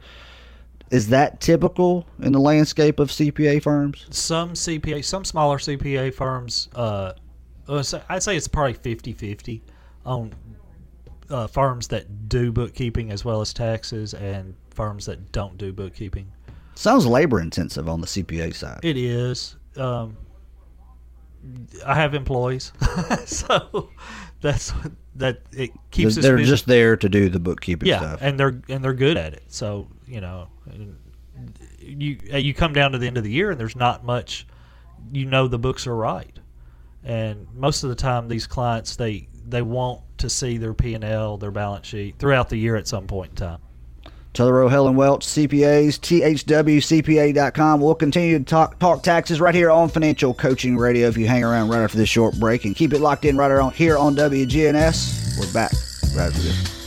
is 0.91 1.09
that 1.09 1.41
typical 1.41 2.07
in 2.21 2.33
the 2.33 2.41
landscape 2.41 2.99
of 2.99 3.11
CPA 3.11 3.63
firms? 3.63 4.07
Some 4.11 4.53
CPA, 4.53 5.05
some 5.05 5.25
smaller 5.25 5.59
CPA 5.59 6.15
firms, 6.15 6.69
uh, 6.75 7.13
I'd 7.69 8.23
say 8.23 8.37
it's 8.37 8.49
probably 8.49 8.75
50-50 8.75 9.61
on 10.07 10.33
uh, 11.29 11.47
firms 11.47 11.89
that 11.89 12.29
do 12.29 12.51
bookkeeping 12.51 13.11
as 13.13 13.25
well 13.25 13.41
as 13.43 13.53
taxes, 13.53 14.15
and 14.15 14.55
firms 14.71 15.05
that 15.07 15.33
don't 15.33 15.59
do 15.59 15.73
bookkeeping. 15.73 16.27
Sounds 16.75 17.05
labor 17.07 17.41
intensive 17.41 17.89
on 17.89 18.01
the 18.01 18.07
CPA 18.07 18.55
side. 18.55 18.81
It 18.83 18.97
is. 18.97 19.57
Um, 19.77 20.17
I 21.85 21.95
have 21.95 22.15
employees, 22.15 22.73
so 23.27 23.91
that's 24.41 24.71
what- 24.71 24.93
that 25.17 25.43
it 25.51 25.73
keeps 25.91 26.17
us 26.17 26.23
They're 26.23 26.39
just 26.39 26.67
there 26.67 26.97
to 26.97 27.09
do 27.09 27.29
the 27.29 27.41
bookkeeping 27.41 27.89
yeah, 27.89 27.99
stuff. 27.99 28.21
and 28.23 28.39
they're 28.39 28.63
and 28.69 28.85
they're 28.85 28.95
good 28.95 29.17
at 29.17 29.35
it. 29.35 29.43
So 29.49 29.89
you 30.09 30.21
know, 30.21 30.49
you 31.79 32.19
uh, 32.33 32.37
you 32.37 32.55
come 32.55 32.73
down 32.73 32.93
to 32.93 32.99
the 32.99 33.07
end 33.07 33.17
of 33.17 33.25
the 33.25 33.31
year 33.31 33.51
and 33.51 33.61
there's 33.61 33.77
not 33.77 34.05
much. 34.05 34.47
You 35.13 35.27
know 35.27 35.47
the 35.47 35.59
books 35.59 35.87
are 35.87 35.95
right, 35.95 36.37
and 37.05 37.47
most 37.55 37.85
of 37.85 37.91
the 37.91 37.97
time 37.97 38.29
these 38.29 38.47
clients 38.47 38.97
they 38.97 39.29
they 39.47 39.63
want 39.63 40.01
to 40.19 40.29
see 40.29 40.59
their 40.59 40.75
P 40.75 40.95
and 40.95 41.05
L, 41.05 41.37
their 41.37 41.51
balance 41.51 41.87
sheet 41.87 42.17
throughout 42.19 42.49
the 42.49 42.57
year 42.57 42.77
at 42.77 42.89
some 42.89 43.07
point 43.07 43.31
in 43.31 43.37
time. 43.37 43.61
Tellero, 44.35 44.71
Helen 44.71 44.95
Welch, 44.95 45.27
CPAs, 45.27 45.99
THWCPA.com. 45.99 47.81
We'll 47.81 47.95
continue 47.95 48.39
to 48.39 48.45
talk, 48.45 48.79
talk 48.79 49.03
taxes 49.03 49.41
right 49.41 49.55
here 49.55 49.71
on 49.71 49.89
Financial 49.89 50.33
Coaching 50.33 50.77
Radio 50.77 51.09
if 51.09 51.17
you 51.17 51.27
hang 51.27 51.43
around 51.43 51.71
right 51.71 51.83
after 51.83 51.99
this 51.99 52.09
short 52.09 52.39
break 52.39 52.65
and 52.65 52.77
keep 52.77 52.93
it 52.93 53.01
locked 53.01 53.25
in 53.25 53.37
right 53.37 53.51
around 53.51 53.73
here 53.73 53.97
on 53.97 54.15
WGNS. 54.15 55.41
We're 55.41 55.53
back 55.53 55.73
right 56.15 56.27
after 56.27 56.43
this. 56.43 56.78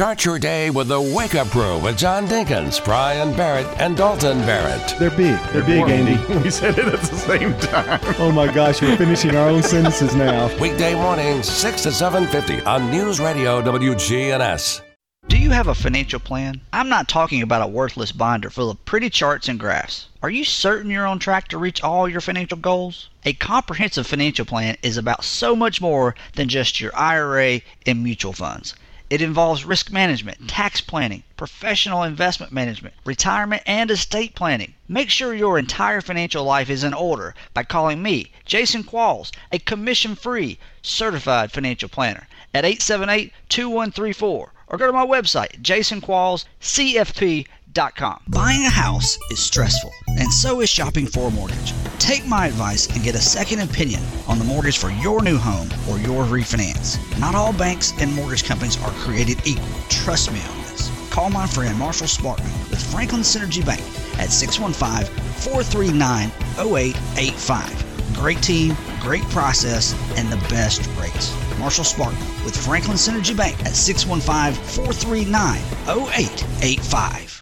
Start 0.00 0.24
your 0.24 0.38
day 0.38 0.70
with 0.70 0.88
the 0.88 0.98
Wake 0.98 1.34
Up 1.34 1.48
Crew 1.48 1.76
with 1.78 1.98
John 1.98 2.26
Dinkins, 2.26 2.82
Brian 2.82 3.36
Barrett, 3.36 3.66
and 3.78 3.98
Dalton 3.98 4.38
Barrett. 4.46 4.98
They're 4.98 5.10
big. 5.10 5.38
They're 5.52 5.62
big, 5.62 5.90
Andy. 5.90 6.16
We 6.42 6.48
said 6.48 6.78
it 6.78 6.86
at 6.86 7.00
the 7.00 7.16
same 7.16 7.52
time. 7.58 8.00
Oh 8.18 8.32
my 8.32 8.50
gosh, 8.50 8.80
we're 8.80 8.96
finishing 8.96 9.36
our 9.36 9.50
own 9.50 9.62
sentences 9.62 10.14
now. 10.14 10.46
Weekday 10.58 10.94
mornings, 10.94 11.46
6 11.50 11.82
to 11.82 11.88
7.50 11.90 12.66
on 12.66 12.90
News 12.90 13.20
Radio 13.20 13.60
WGNS. 13.60 14.80
Do 15.28 15.36
you 15.36 15.50
have 15.50 15.68
a 15.68 15.74
financial 15.74 16.18
plan? 16.18 16.62
I'm 16.72 16.88
not 16.88 17.06
talking 17.06 17.42
about 17.42 17.60
a 17.60 17.70
worthless 17.70 18.10
binder 18.10 18.48
full 18.48 18.70
of 18.70 18.82
pretty 18.86 19.10
charts 19.10 19.48
and 19.48 19.60
graphs. 19.60 20.08
Are 20.22 20.30
you 20.30 20.46
certain 20.46 20.90
you're 20.90 21.06
on 21.06 21.18
track 21.18 21.48
to 21.48 21.58
reach 21.58 21.82
all 21.82 22.08
your 22.08 22.22
financial 22.22 22.56
goals? 22.56 23.10
A 23.26 23.34
comprehensive 23.34 24.06
financial 24.06 24.46
plan 24.46 24.78
is 24.82 24.96
about 24.96 25.24
so 25.24 25.54
much 25.54 25.82
more 25.82 26.14
than 26.36 26.48
just 26.48 26.80
your 26.80 26.96
IRA 26.96 27.60
and 27.84 28.02
mutual 28.02 28.32
funds. 28.32 28.74
It 29.10 29.20
involves 29.20 29.64
risk 29.64 29.90
management, 29.90 30.40
mm. 30.40 30.46
tax 30.48 30.80
planning, 30.80 31.24
professional 31.36 32.04
investment 32.04 32.52
management, 32.52 32.94
retirement, 33.04 33.62
and 33.66 33.90
estate 33.90 34.36
planning. 34.36 34.74
Make 34.88 35.10
sure 35.10 35.34
your 35.34 35.58
entire 35.58 36.00
financial 36.00 36.44
life 36.44 36.70
is 36.70 36.84
in 36.84 36.94
order 36.94 37.34
by 37.52 37.64
calling 37.64 38.02
me, 38.02 38.30
Jason 38.44 38.84
Qualls, 38.84 39.32
a 39.50 39.58
commission 39.58 40.14
free 40.14 40.60
certified 40.80 41.50
financial 41.50 41.88
planner, 41.88 42.28
at 42.54 42.64
878 42.64 43.32
2134 43.48 44.52
or 44.70 44.78
go 44.78 44.86
to 44.86 44.92
my 44.92 45.04
website, 45.04 45.60
jasonquallscfp.com. 45.60 48.22
Buying 48.28 48.64
a 48.64 48.70
house 48.70 49.18
is 49.30 49.40
stressful, 49.40 49.92
and 50.06 50.32
so 50.32 50.60
is 50.60 50.70
shopping 50.70 51.06
for 51.06 51.28
a 51.28 51.30
mortgage. 51.30 51.74
Take 52.00 52.26
my 52.26 52.46
advice 52.46 52.88
and 52.88 53.04
get 53.04 53.14
a 53.14 53.20
second 53.20 53.60
opinion 53.60 54.02
on 54.26 54.38
the 54.38 54.44
mortgage 54.44 54.78
for 54.78 54.90
your 54.90 55.22
new 55.22 55.36
home 55.36 55.68
or 55.88 55.98
your 55.98 56.24
refinance. 56.24 56.98
Not 57.20 57.34
all 57.34 57.52
banks 57.52 57.92
and 58.00 58.12
mortgage 58.14 58.42
companies 58.42 58.82
are 58.82 58.90
created 58.92 59.46
equal. 59.46 59.68
Trust 59.90 60.32
me 60.32 60.40
on 60.40 60.58
this. 60.62 60.90
Call 61.10 61.30
my 61.30 61.46
friend 61.46 61.78
Marshall 61.78 62.06
Sparkman 62.06 62.70
with 62.70 62.82
Franklin 62.90 63.20
Synergy 63.20 63.64
Bank 63.64 63.82
at 64.18 64.30
615 64.30 65.14
439 65.36 66.30
0885. 66.58 68.14
Great 68.14 68.42
team, 68.42 68.76
great 69.00 69.22
process, 69.24 69.94
and 70.16 70.32
the 70.32 70.48
best 70.48 70.88
rates. 70.98 71.32
Marshall 71.58 71.84
Sparkman 71.84 72.44
with 72.44 72.56
Franklin 72.56 72.96
Synergy 72.96 73.36
Bank 73.36 73.60
at 73.66 73.74
615 73.76 74.54
439 74.64 75.58
0885. 75.86 77.39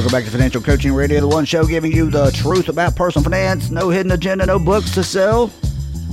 Welcome 0.00 0.18
back 0.18 0.24
to 0.24 0.30
Financial 0.30 0.62
Coaching 0.62 0.94
Radio, 0.94 1.20
the 1.20 1.28
one 1.28 1.44
show 1.44 1.66
giving 1.66 1.92
you 1.92 2.08
the 2.08 2.30
truth 2.30 2.70
about 2.70 2.96
personal 2.96 3.22
finance. 3.22 3.68
No 3.68 3.90
hidden 3.90 4.12
agenda, 4.12 4.46
no 4.46 4.58
books 4.58 4.94
to 4.94 5.04
sell, 5.04 5.48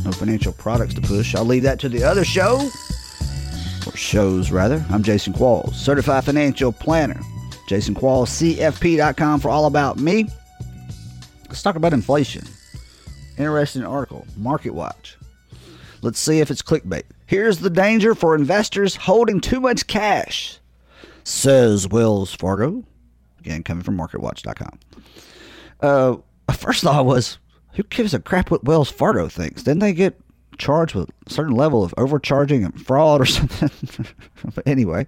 no 0.03 0.11
financial 0.11 0.51
products 0.51 0.93
to 0.95 0.99
push. 0.99 1.33
I'll 1.33 1.45
leave 1.45 1.63
that 1.63 1.79
to 1.79 1.87
the 1.87 2.03
other 2.03 2.25
show, 2.25 2.69
or 3.85 3.95
shows 3.95 4.51
rather. 4.51 4.85
I'm 4.89 5.03
Jason 5.03 5.31
Qualls, 5.31 5.73
certified 5.73 6.25
financial 6.25 6.73
planner. 6.73 7.21
Jason 7.69 7.95
Qualls, 7.95 8.27
CFP.com 8.57 9.39
for 9.39 9.47
all 9.47 9.67
about 9.67 9.97
me. 9.97 10.27
Let's 11.47 11.63
talk 11.63 11.77
about 11.77 11.93
inflation. 11.93 12.43
Interesting 13.37 13.85
article, 13.85 14.27
Market 14.35 14.71
Watch. 14.71 15.17
Let's 16.01 16.19
see 16.19 16.41
if 16.41 16.51
it's 16.51 16.61
clickbait. 16.61 17.03
Here's 17.25 17.59
the 17.59 17.69
danger 17.69 18.15
for 18.15 18.35
investors 18.35 18.97
holding 18.97 19.39
too 19.39 19.61
much 19.61 19.87
cash, 19.87 20.59
says 21.23 21.87
Wells 21.87 22.35
Fargo. 22.35 22.83
Again, 23.47 23.63
coming 23.63 23.81
from 23.81 23.97
MarketWatch.com. 23.97 24.79
Uh, 25.79 26.17
first 26.53 26.83
thought 26.83 27.05
was, 27.05 27.37
who 27.75 27.83
gives 27.83 28.13
a 28.13 28.19
crap 28.19 28.51
what 28.51 28.65
Wells 28.65 28.91
Fargo 28.91 29.29
thinks? 29.29 29.63
Didn't 29.63 29.79
they 29.79 29.93
get 29.93 30.19
charged 30.57 30.95
with 30.95 31.09
a 31.25 31.29
certain 31.29 31.55
level 31.55 31.81
of 31.81 31.93
overcharging 31.97 32.65
and 32.65 32.85
fraud 32.85 33.21
or 33.21 33.25
something? 33.25 34.05
but 34.53 34.67
anyway, 34.67 35.07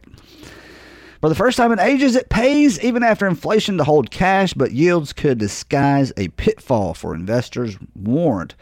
for 1.19 1.27
the 1.27 1.35
first 1.35 1.57
time 1.57 1.73
in 1.73 1.79
ages, 1.79 2.15
it 2.15 2.29
pays 2.29 2.79
even 2.79 3.03
after 3.03 3.27
inflation 3.27 3.77
to 3.77 3.83
hold 3.83 4.09
cash, 4.09 4.53
but 4.53 4.71
yields 4.71 5.11
could 5.11 5.37
disguise 5.37 6.13
a 6.15 6.29
pitfall 6.29 6.93
for 6.93 7.13
investors, 7.13 7.77
warned 7.93 8.55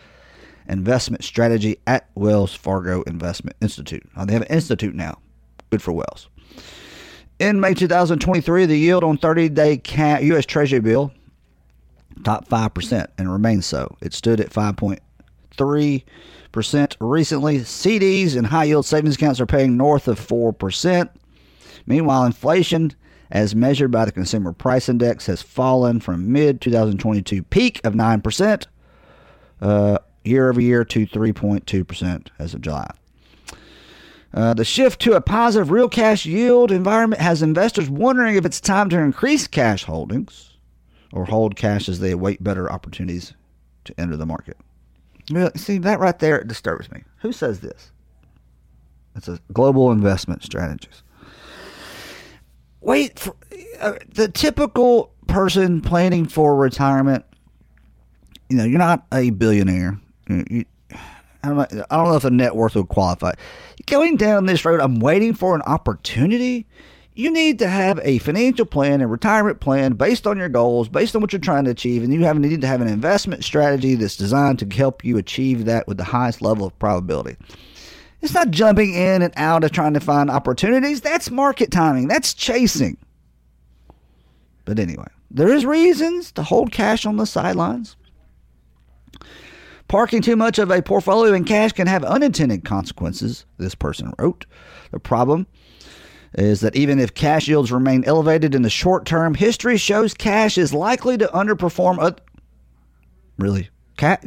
investment 0.67 1.23
strategy 1.23 1.77
at 1.85 2.09
Wells 2.15 2.55
Fargo 2.55 3.03
Investment 3.03 3.55
Institute. 3.61 4.09
Oh, 4.17 4.25
they 4.25 4.33
have 4.33 4.41
an 4.41 4.47
institute 4.47 4.95
now. 4.95 5.19
Good 5.69 5.83
for 5.83 5.91
Wells. 5.91 6.29
In 7.39 7.59
May 7.59 7.75
2023, 7.75 8.65
the 8.65 8.75
yield 8.75 9.03
on 9.03 9.19
30 9.19 9.49
day 9.49 9.79
U.S. 10.21 10.47
Treasury 10.47 10.79
bill 10.79 11.11
topped 12.23 12.49
5% 12.49 13.07
and 13.19 13.31
remains 13.31 13.67
so. 13.67 13.95
It 14.01 14.13
stood 14.13 14.39
at 14.39 14.49
5.3% 14.49 16.95
recently. 16.99 17.59
CDs 17.59 18.35
and 18.35 18.47
high 18.47 18.63
yield 18.63 18.87
savings 18.87 19.13
accounts 19.15 19.39
are 19.39 19.45
paying 19.45 19.77
north 19.77 20.07
of 20.07 20.19
4%. 20.19 21.09
Meanwhile, 21.85 22.25
inflation, 22.25 22.93
as 23.29 23.53
measured 23.53 23.91
by 23.91 24.05
the 24.05 24.11
Consumer 24.11 24.51
Price 24.51 24.89
Index, 24.89 25.27
has 25.27 25.43
fallen 25.43 25.99
from 25.99 26.31
mid 26.31 26.59
2022 26.59 27.43
peak 27.43 27.79
of 27.85 27.93
9% 27.93 28.65
uh, 29.61 29.99
year 30.23 30.49
over 30.49 30.59
year 30.59 30.83
to 30.83 31.05
3.2% 31.05 32.27
as 32.39 32.55
of 32.55 32.61
July. 32.61 32.89
Uh, 34.37 34.53
the 34.53 34.63
shift 34.63 35.01
to 35.01 35.13
a 35.13 35.19
positive 35.19 35.71
real 35.71 35.89
cash 35.89 36.23
yield 36.23 36.71
environment 36.71 37.19
has 37.19 37.41
investors 37.41 37.89
wondering 37.89 38.35
if 38.35 38.45
it's 38.45 38.61
time 38.61 38.87
to 38.87 38.99
increase 38.99 39.47
cash 39.47 39.85
holdings 39.85 40.53
or 41.11 41.25
hold 41.25 41.55
cash 41.55 41.89
as 41.89 41.99
they 42.01 42.11
await 42.11 42.43
better 42.43 42.71
opportunities 42.71 43.33
to 43.83 43.99
enter 43.99 44.15
the 44.15 44.27
market. 44.27 44.55
See, 45.55 45.79
that 45.79 45.99
right 45.99 46.19
there 46.19 46.43
disturbs 46.43 46.91
me. 46.91 47.01
Who 47.21 47.31
says 47.31 47.61
this? 47.61 47.91
It's 49.15 49.27
a 49.27 49.39
global 49.53 49.91
investment 49.91 50.43
strategist. 50.43 51.01
Wait, 52.79 53.17
for, 53.17 53.35
uh, 53.81 53.93
the 54.07 54.27
typical 54.27 55.15
person 55.25 55.81
planning 55.81 56.27
for 56.27 56.55
retirement, 56.55 57.25
you 58.49 58.57
know, 58.57 58.65
you're 58.65 58.77
not 58.77 59.07
a 59.11 59.31
billionaire. 59.31 59.99
You, 60.29 60.65
I 61.47 61.65
don't, 61.73 61.89
know, 61.89 62.15
if 62.15 62.23
the 62.23 62.31
net 62.31 62.55
worth 62.55 62.75
would 62.75 62.89
qualify. 62.89 63.33
Going 63.85 64.17
down 64.17 64.45
this 64.45 64.65
road, 64.65 64.79
I'm 64.79 64.99
waiting 64.99 65.33
for 65.33 65.55
an 65.55 65.61
opportunity. 65.63 66.65
You 67.15 67.31
need 67.31 67.59
to 67.59 67.67
have 67.67 67.99
a 68.03 68.19
financial 68.19 68.65
plan 68.65 69.01
and 69.01 69.09
retirement 69.09 69.59
plan 69.59 69.93
based 69.93 70.27
on 70.27 70.37
your 70.37 70.49
goals, 70.49 70.87
based 70.87 71.15
on 71.15 71.21
what 71.21 71.33
you're 71.33 71.39
trying 71.39 71.65
to 71.65 71.71
achieve, 71.71 72.03
and 72.03 72.13
you 72.13 72.23
have 72.25 72.37
need 72.37 72.61
to 72.61 72.67
have 72.67 72.81
an 72.81 72.87
investment 72.87 73.43
strategy 73.43 73.95
that's 73.95 74.15
designed 74.15 74.59
to 74.59 74.75
help 74.75 75.03
you 75.03 75.17
achieve 75.17 75.65
that 75.65 75.87
with 75.87 75.97
the 75.97 76.03
highest 76.03 76.41
level 76.41 76.67
of 76.67 76.77
probability. 76.77 77.37
It's 78.21 78.33
not 78.33 78.51
jumping 78.51 78.93
in 78.93 79.21
and 79.21 79.33
out 79.35 79.63
of 79.63 79.71
trying 79.71 79.93
to 79.93 79.99
find 79.99 80.29
opportunities. 80.29 81.01
That's 81.01 81.31
market 81.31 81.71
timing. 81.71 82.07
That's 82.07 82.33
chasing. 82.33 82.97
But 84.65 84.79
anyway, 84.79 85.07
there 85.31 85.49
is 85.49 85.65
reasons 85.65 86.31
to 86.33 86.43
hold 86.43 86.71
cash 86.71 87.05
on 87.05 87.17
the 87.17 87.25
sidelines. 87.25 87.95
Parking 89.87 90.21
too 90.21 90.35
much 90.35 90.59
of 90.59 90.69
a 90.69 90.81
portfolio 90.81 91.33
in 91.33 91.45
cash 91.45 91.71
can 91.71 91.87
have 91.87 92.03
unintended 92.03 92.65
consequences, 92.65 93.45
this 93.57 93.73
person 93.73 94.13
wrote. 94.19 94.45
The 94.91 94.99
problem 94.99 95.47
is 96.33 96.59
that 96.59 96.75
even 96.75 96.99
if 96.99 97.13
cash 97.13 97.47
yields 97.47 97.71
remain 97.71 98.03
elevated 98.03 98.53
in 98.53 98.63
the 98.63 98.69
short 98.69 99.05
term, 99.05 99.33
history 99.33 99.77
shows 99.77 100.13
cash 100.13 100.57
is 100.57 100.73
likely 100.73 101.17
to 101.17 101.27
underperform. 101.27 102.17
Really? 103.37 103.69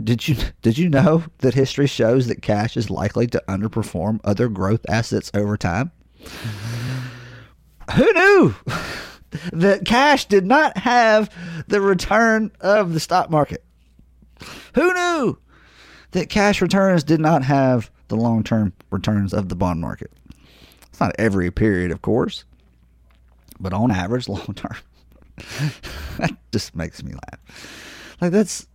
did 0.02 0.26
you 0.26 0.36
did 0.62 0.78
you 0.78 0.88
know 0.88 1.24
that 1.38 1.54
history 1.54 1.86
shows 1.86 2.26
that 2.26 2.42
cash 2.42 2.76
is 2.76 2.90
likely 2.90 3.26
to 3.28 3.42
underperform 3.46 4.18
other 4.24 4.48
growth 4.48 4.84
assets 4.88 5.30
over 5.34 5.56
time? 5.56 5.92
Who 7.94 8.12
knew 8.12 8.54
that 9.52 9.84
cash 9.84 10.24
did 10.24 10.44
not 10.44 10.76
have 10.78 11.30
the 11.68 11.80
return 11.80 12.50
of 12.60 12.94
the 12.94 13.00
stock 13.00 13.30
market? 13.30 13.64
Who 14.74 14.92
knew 14.92 15.38
that 16.12 16.28
cash 16.28 16.60
returns 16.60 17.04
did 17.04 17.20
not 17.20 17.42
have 17.44 17.90
the 18.08 18.16
long 18.16 18.42
term 18.42 18.72
returns 18.90 19.32
of 19.32 19.48
the 19.48 19.56
bond 19.56 19.80
market. 19.80 20.10
It's 20.88 21.00
not 21.00 21.14
every 21.18 21.50
period, 21.50 21.90
of 21.90 22.02
course, 22.02 22.44
but 23.58 23.72
on 23.72 23.90
average, 23.90 24.28
long 24.28 24.54
term. 24.54 24.76
that 26.18 26.36
just 26.52 26.74
makes 26.74 27.02
me 27.02 27.12
laugh. 27.12 28.16
Like, 28.20 28.32
that's 28.32 28.66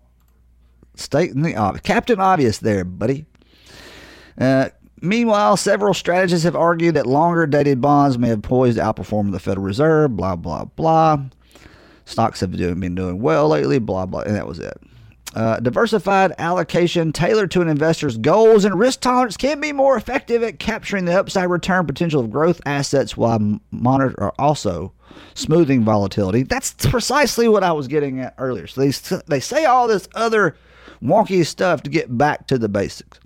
stating 0.96 1.42
the 1.42 1.56
obvious. 1.56 1.82
Captain 1.82 2.20
Obvious 2.20 2.60
there, 2.60 2.84
buddy. 2.84 3.26
Uh, 4.40 4.70
meanwhile, 5.02 5.58
several 5.58 5.94
strategists 5.94 6.44
have 6.44 6.56
argued 6.56 6.96
that 6.96 7.06
longer 7.06 7.46
dated 7.46 7.82
bonds 7.82 8.18
may 8.18 8.30
have 8.30 8.42
poised 8.42 8.78
to 8.78 8.84
outperform 8.84 9.32
the 9.32 9.40
Federal 9.40 9.66
Reserve, 9.66 10.16
blah, 10.16 10.36
blah, 10.36 10.66
blah. 10.66 11.20
Stocks 12.06 12.40
have 12.40 12.52
been 12.52 12.96
doing 12.96 13.20
well 13.20 13.50
lately, 13.50 13.80
blah, 13.80 14.06
blah, 14.06 14.22
and 14.22 14.36
that 14.36 14.48
was 14.48 14.60
it. 14.60 14.78
Uh, 15.36 15.60
diversified 15.60 16.34
allocation 16.38 17.12
tailored 17.12 17.52
to 17.52 17.60
an 17.60 17.68
investor's 17.68 18.18
goals 18.18 18.64
and 18.64 18.80
risk 18.80 19.02
tolerance 19.02 19.36
can 19.36 19.60
be 19.60 19.74
more 19.74 19.98
effective 19.98 20.42
at 20.42 20.60
capturing 20.60 21.04
the 21.04 21.20
upside 21.20 21.50
return 21.50 21.86
potential 21.86 22.22
of 22.22 22.32
growth 22.32 22.62
assets 22.66 23.18
while 23.18 23.60
monitor 23.70 24.16
or 24.18 24.34
also 24.40 24.94
smoothing 25.34 25.84
volatility. 25.84 26.44
That's 26.44 26.74
precisely 26.88 27.50
what 27.50 27.66
I 27.66 27.74
was 27.74 27.90
getting 27.90 28.22
at 28.22 28.34
earlier. 28.38 28.66
So 28.66 28.80
they 28.80 28.92
they 29.28 29.42
say 29.42 29.66
all 29.66 29.90
this 29.90 30.08
other 30.16 30.56
wonky 31.04 31.46
stuff 31.46 31.84
to 31.84 31.90
get 31.90 32.18
back 32.18 32.48
to 32.48 32.58
the 32.58 32.70
basics. 32.70 33.20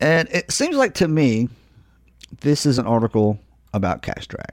And 0.00 0.26
it 0.30 0.50
seems 0.50 0.76
like 0.76 0.94
to 0.94 1.08
me 1.08 1.50
this 2.40 2.64
is 2.64 2.78
an 2.78 2.86
article 2.86 3.38
about 3.74 4.00
cash 4.00 4.26
drag. 4.26 4.52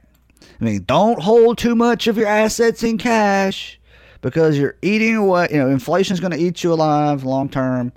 I 0.60 0.64
mean, 0.64 0.84
don't 0.84 1.22
hold 1.22 1.56
too 1.56 1.74
much 1.74 2.08
of 2.08 2.18
your 2.18 2.28
assets 2.28 2.82
in 2.82 2.98
cash 2.98 3.80
because 4.24 4.56
you're 4.56 4.76
eating 4.80 5.16
away. 5.16 5.48
You 5.50 5.58
know, 5.58 5.68
inflation 5.68 6.14
is 6.14 6.20
going 6.20 6.32
to 6.32 6.38
eat 6.38 6.64
you 6.64 6.72
alive 6.72 7.24
long 7.24 7.50
term, 7.50 7.92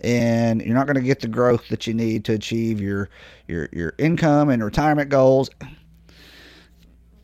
and 0.00 0.60
you're 0.60 0.74
not 0.74 0.86
going 0.86 0.96
to 0.96 1.02
get 1.02 1.20
the 1.20 1.28
growth 1.28 1.68
that 1.68 1.86
you 1.86 1.94
need 1.94 2.24
to 2.24 2.32
achieve 2.34 2.80
your 2.80 3.08
your 3.46 3.68
your 3.72 3.94
income 3.96 4.50
and 4.50 4.64
retirement 4.64 5.10
goals. 5.10 5.48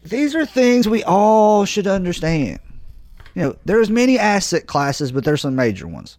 These 0.04 0.36
are 0.36 0.46
things 0.46 0.88
we 0.88 1.02
all 1.02 1.64
should 1.64 1.88
understand. 1.88 2.60
You 3.34 3.42
know, 3.42 3.56
there's 3.64 3.90
many 3.90 4.16
asset 4.16 4.66
classes, 4.66 5.10
but 5.10 5.24
there's 5.24 5.40
some 5.40 5.56
major 5.56 5.88
ones. 5.88 6.16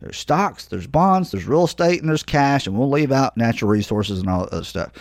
There's 0.00 0.16
stocks, 0.16 0.66
there's 0.66 0.86
bonds, 0.86 1.30
there's 1.30 1.44
real 1.44 1.64
estate, 1.64 2.00
and 2.00 2.08
there's 2.08 2.22
cash, 2.22 2.66
and 2.66 2.78
we'll 2.78 2.90
leave 2.90 3.12
out 3.12 3.36
natural 3.36 3.70
resources 3.70 4.18
and 4.20 4.30
all 4.30 4.40
that 4.40 4.52
other 4.52 4.64
stuff. 4.64 4.92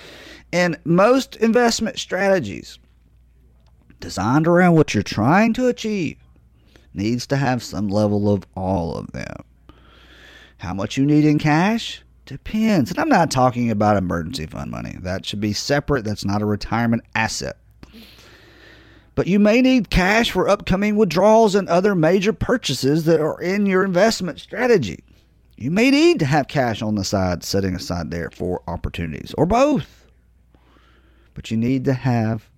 And 0.52 0.78
most 0.84 1.38
investment 1.38 2.00
strategies 2.00 2.80
designed 4.02 4.48
around 4.48 4.76
what 4.76 4.94
you're 4.94 5.04
trying 5.04 5.54
to 5.54 5.68
achieve 5.68 6.18
needs 6.96 7.28
to 7.28 7.38
have 7.38 7.62
some 7.62 7.90
level 7.90 8.32
of 8.32 8.46
all 8.56 8.96
of 8.96 9.12
them. 9.12 9.44
How 10.58 10.74
much 10.74 10.98
you 10.98 11.06
need 11.06 11.26
in 11.26 11.38
cash? 11.38 12.02
Depends. 12.26 12.90
And 12.90 13.00
I'm 13.00 13.10
not 13.10 13.30
talking 13.30 13.70
about 13.70 13.98
emergency 13.98 14.48
fund 14.48 14.72
money. 14.72 14.98
That 15.02 15.26
should 15.26 15.42
be 15.42 15.54
separate. 15.54 16.06
That's 16.06 16.26
not 16.26 16.42
a 16.42 16.46
retirement 16.46 17.04
asset. 17.14 17.58
But 19.14 19.28
you 19.28 19.40
may 19.40 19.62
need 19.62 19.90
cash 19.90 20.32
for 20.32 20.50
upcoming 20.50 20.96
withdrawals 20.96 21.56
and 21.56 21.70
other 21.70 21.96
major 21.96 22.34
purchases 22.34 23.06
that 23.06 23.22
are 23.22 23.40
in 23.40 23.66
your 23.66 23.86
investment 23.86 24.40
strategy. 24.40 25.04
You 25.56 25.72
may 25.72 25.90
need 25.90 26.20
to 26.20 26.26
have 26.26 26.50
cash 26.50 26.82
on 26.82 26.96
the 26.96 27.06
side, 27.06 27.44
setting 27.44 27.76
aside 27.76 28.12
there 28.12 28.30
for 28.30 28.62
opportunities, 28.68 29.34
or 29.38 29.46
both. 29.46 30.06
But 31.34 31.50
you 31.50 31.56
need 31.56 31.86
to 31.86 31.94
have 31.94 32.50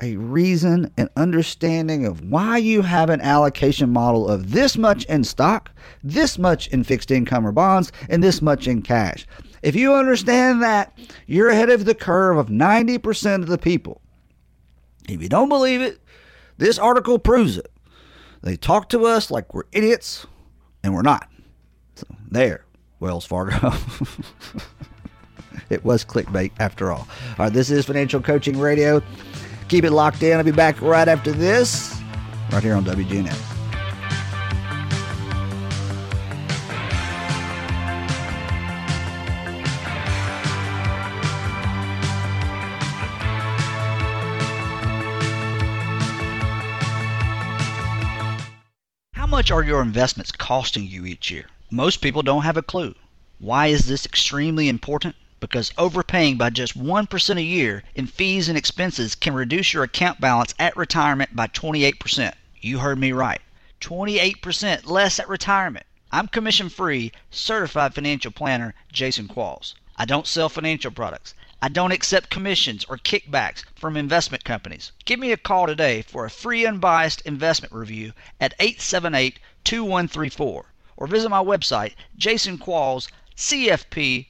a 0.00 0.16
reason 0.16 0.92
and 0.96 1.08
understanding 1.16 2.06
of 2.06 2.20
why 2.30 2.58
you 2.58 2.82
have 2.82 3.10
an 3.10 3.20
allocation 3.20 3.90
model 3.90 4.28
of 4.28 4.52
this 4.52 4.76
much 4.76 5.04
in 5.06 5.24
stock, 5.24 5.70
this 6.02 6.38
much 6.38 6.68
in 6.68 6.84
fixed 6.84 7.10
income 7.10 7.46
or 7.46 7.52
bonds, 7.52 7.92
and 8.08 8.22
this 8.22 8.42
much 8.42 8.68
in 8.68 8.82
cash. 8.82 9.26
If 9.62 9.74
you 9.74 9.94
understand 9.94 10.62
that, 10.62 10.96
you're 11.26 11.48
ahead 11.48 11.70
of 11.70 11.84
the 11.84 11.94
curve 11.94 12.36
of 12.36 12.48
90% 12.48 13.42
of 13.42 13.48
the 13.48 13.58
people. 13.58 14.00
If 15.08 15.22
you 15.22 15.28
don't 15.28 15.48
believe 15.48 15.80
it, 15.80 16.00
this 16.58 16.78
article 16.78 17.18
proves 17.18 17.56
it. 17.56 17.70
They 18.42 18.56
talk 18.56 18.88
to 18.90 19.06
us 19.06 19.30
like 19.30 19.54
we're 19.54 19.64
idiots, 19.72 20.26
and 20.82 20.94
we're 20.94 21.02
not. 21.02 21.28
So, 21.94 22.06
there, 22.30 22.64
Wells 23.00 23.24
Fargo. 23.24 23.56
it 25.70 25.84
was 25.84 26.04
clickbait 26.04 26.52
after 26.58 26.92
all. 26.92 27.08
All 27.38 27.46
right, 27.46 27.52
this 27.52 27.70
is 27.70 27.86
Financial 27.86 28.20
Coaching 28.20 28.58
Radio. 28.58 29.02
Keep 29.68 29.84
it 29.84 29.90
locked 29.90 30.22
in. 30.22 30.36
I'll 30.36 30.44
be 30.44 30.52
back 30.52 30.80
right 30.80 31.08
after 31.08 31.32
this, 31.32 32.00
right 32.52 32.62
here 32.62 32.74
on 32.74 32.84
WGNS. 32.84 33.36
How 49.12 49.26
much 49.26 49.50
are 49.50 49.64
your 49.64 49.82
investments 49.82 50.30
costing 50.30 50.86
you 50.86 51.04
each 51.04 51.32
year? 51.32 51.46
Most 51.72 52.00
people 52.00 52.22
don't 52.22 52.42
have 52.42 52.56
a 52.56 52.62
clue. 52.62 52.94
Why 53.40 53.66
is 53.66 53.86
this 53.86 54.06
extremely 54.06 54.68
important? 54.68 55.16
Because 55.38 55.70
overpaying 55.76 56.38
by 56.38 56.48
just 56.48 56.78
1% 56.78 57.36
a 57.36 57.42
year 57.42 57.82
in 57.94 58.06
fees 58.06 58.48
and 58.48 58.56
expenses 58.56 59.14
can 59.14 59.34
reduce 59.34 59.74
your 59.74 59.82
account 59.82 60.18
balance 60.18 60.54
at 60.58 60.74
retirement 60.78 61.36
by 61.36 61.46
28%. 61.48 62.32
You 62.62 62.78
heard 62.78 62.98
me 62.98 63.12
right. 63.12 63.42
28% 63.82 64.86
less 64.86 65.18
at 65.18 65.28
retirement. 65.28 65.84
I'm 66.10 66.28
commission 66.28 66.70
free, 66.70 67.12
certified 67.30 67.94
financial 67.94 68.30
planner 68.30 68.74
Jason 68.90 69.28
Qualls. 69.28 69.74
I 69.96 70.06
don't 70.06 70.26
sell 70.26 70.48
financial 70.48 70.90
products. 70.90 71.34
I 71.60 71.68
don't 71.68 71.92
accept 71.92 72.30
commissions 72.30 72.86
or 72.88 72.96
kickbacks 72.96 73.62
from 73.74 73.96
investment 73.96 74.42
companies. 74.42 74.92
Give 75.04 75.20
me 75.20 75.32
a 75.32 75.36
call 75.36 75.66
today 75.66 76.00
for 76.00 76.24
a 76.24 76.30
free 76.30 76.64
unbiased 76.64 77.20
investment 77.26 77.74
review 77.74 78.14
at 78.40 78.54
878 78.58 79.38
2134 79.64 80.72
or 80.96 81.06
visit 81.06 81.28
my 81.28 81.44
website, 81.44 81.92
jasonquallscfp.com. 82.18 84.26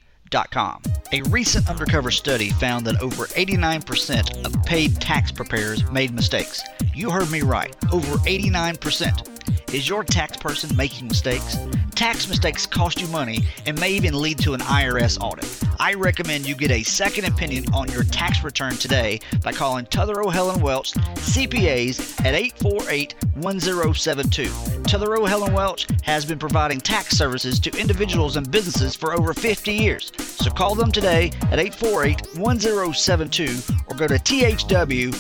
A 1.13 1.23
recent 1.23 1.69
undercover 1.69 2.11
study 2.11 2.51
found 2.51 2.87
that 2.87 3.01
over 3.01 3.27
89% 3.27 4.45
of 4.45 4.65
paid 4.65 5.01
tax 5.01 5.31
preparers 5.31 5.89
made 5.91 6.13
mistakes. 6.13 6.63
You 6.95 7.11
heard 7.11 7.31
me 7.31 7.43
right, 7.43 7.75
over 7.93 8.17
89%. 8.19 9.73
Is 9.73 9.89
your 9.89 10.05
tax 10.05 10.37
person 10.37 10.77
making 10.77 11.09
mistakes? 11.09 11.57
Tax 11.95 12.29
mistakes 12.29 12.67
cost 12.67 13.01
you 13.01 13.07
money 13.09 13.47
and 13.67 13.79
may 13.81 13.91
even 13.91 14.21
lead 14.21 14.39
to 14.41 14.55
an 14.55 14.61
IRS 14.61 15.19
audit. 15.21 15.47
I 15.79 15.95
recommend 15.95 16.47
you 16.47 16.55
get 16.55 16.71
a 16.71 16.83
second 16.83 17.27
opinion 17.27 17.73
on 17.73 17.91
your 17.91 18.05
tax 18.05 18.43
return 18.43 18.77
today 18.77 19.21
by 19.43 19.53
calling 19.53 19.87
Tuthero 19.87 20.33
Helen 20.33 20.61
Welch 20.61 20.93
CPAs 20.93 22.25
at 22.25 22.35
848-1072. 22.35 24.76
Tuthero 24.87 25.29
Helen 25.29 25.53
Welch 25.53 25.87
has 26.03 26.25
been 26.25 26.39
providing 26.39 26.81
tax 26.81 27.17
services 27.17 27.59
to 27.61 27.71
individuals 27.79 28.37
and 28.37 28.51
businesses 28.51 28.95
for 28.95 29.13
over 29.13 29.35
50 29.35 29.73
years. 29.73 30.13
So 30.19 30.51
call 30.51 30.77
them 30.77 30.93
today 30.93 31.33
at 31.51 31.59
848-1072 31.59 33.91
or 33.91 33.97
go 33.97 34.07
to 34.07 34.15
thwcpa.com. 34.15 35.17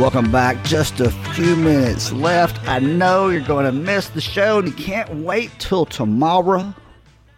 Welcome 0.00 0.32
back. 0.32 0.64
Just 0.64 0.98
a 1.00 1.10
few 1.34 1.54
minutes 1.54 2.10
left. 2.10 2.58
I 2.66 2.78
know 2.78 3.28
you're 3.28 3.42
going 3.42 3.66
to 3.66 3.72
miss 3.72 4.08
the 4.08 4.22
show 4.22 4.60
and 4.60 4.66
you 4.66 4.72
can't 4.72 5.16
wait 5.16 5.50
till 5.58 5.84
tomorrow, 5.84 6.74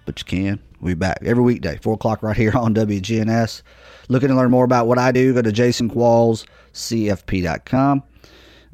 but 0.07 0.21
you 0.21 0.25
can. 0.25 0.61
We'll 0.81 0.95
be 0.95 1.01
back 1.01 1.19
every 1.25 1.43
weekday, 1.43 1.81
4 1.83 1.95
o'clock 1.95 2.23
right 2.23 2.37
here 2.37 2.57
on 2.57 2.73
WGNS. 2.73 3.63
Looking 4.09 4.29
to 4.29 4.37
learn 4.37 4.53
more 4.53 4.65
about 4.65 4.87
what 4.87 4.97
I 4.97 5.11
do, 5.11 5.35
go 5.35 5.43
to 5.43 5.51
jasonquallscfp.com. 5.51 8.03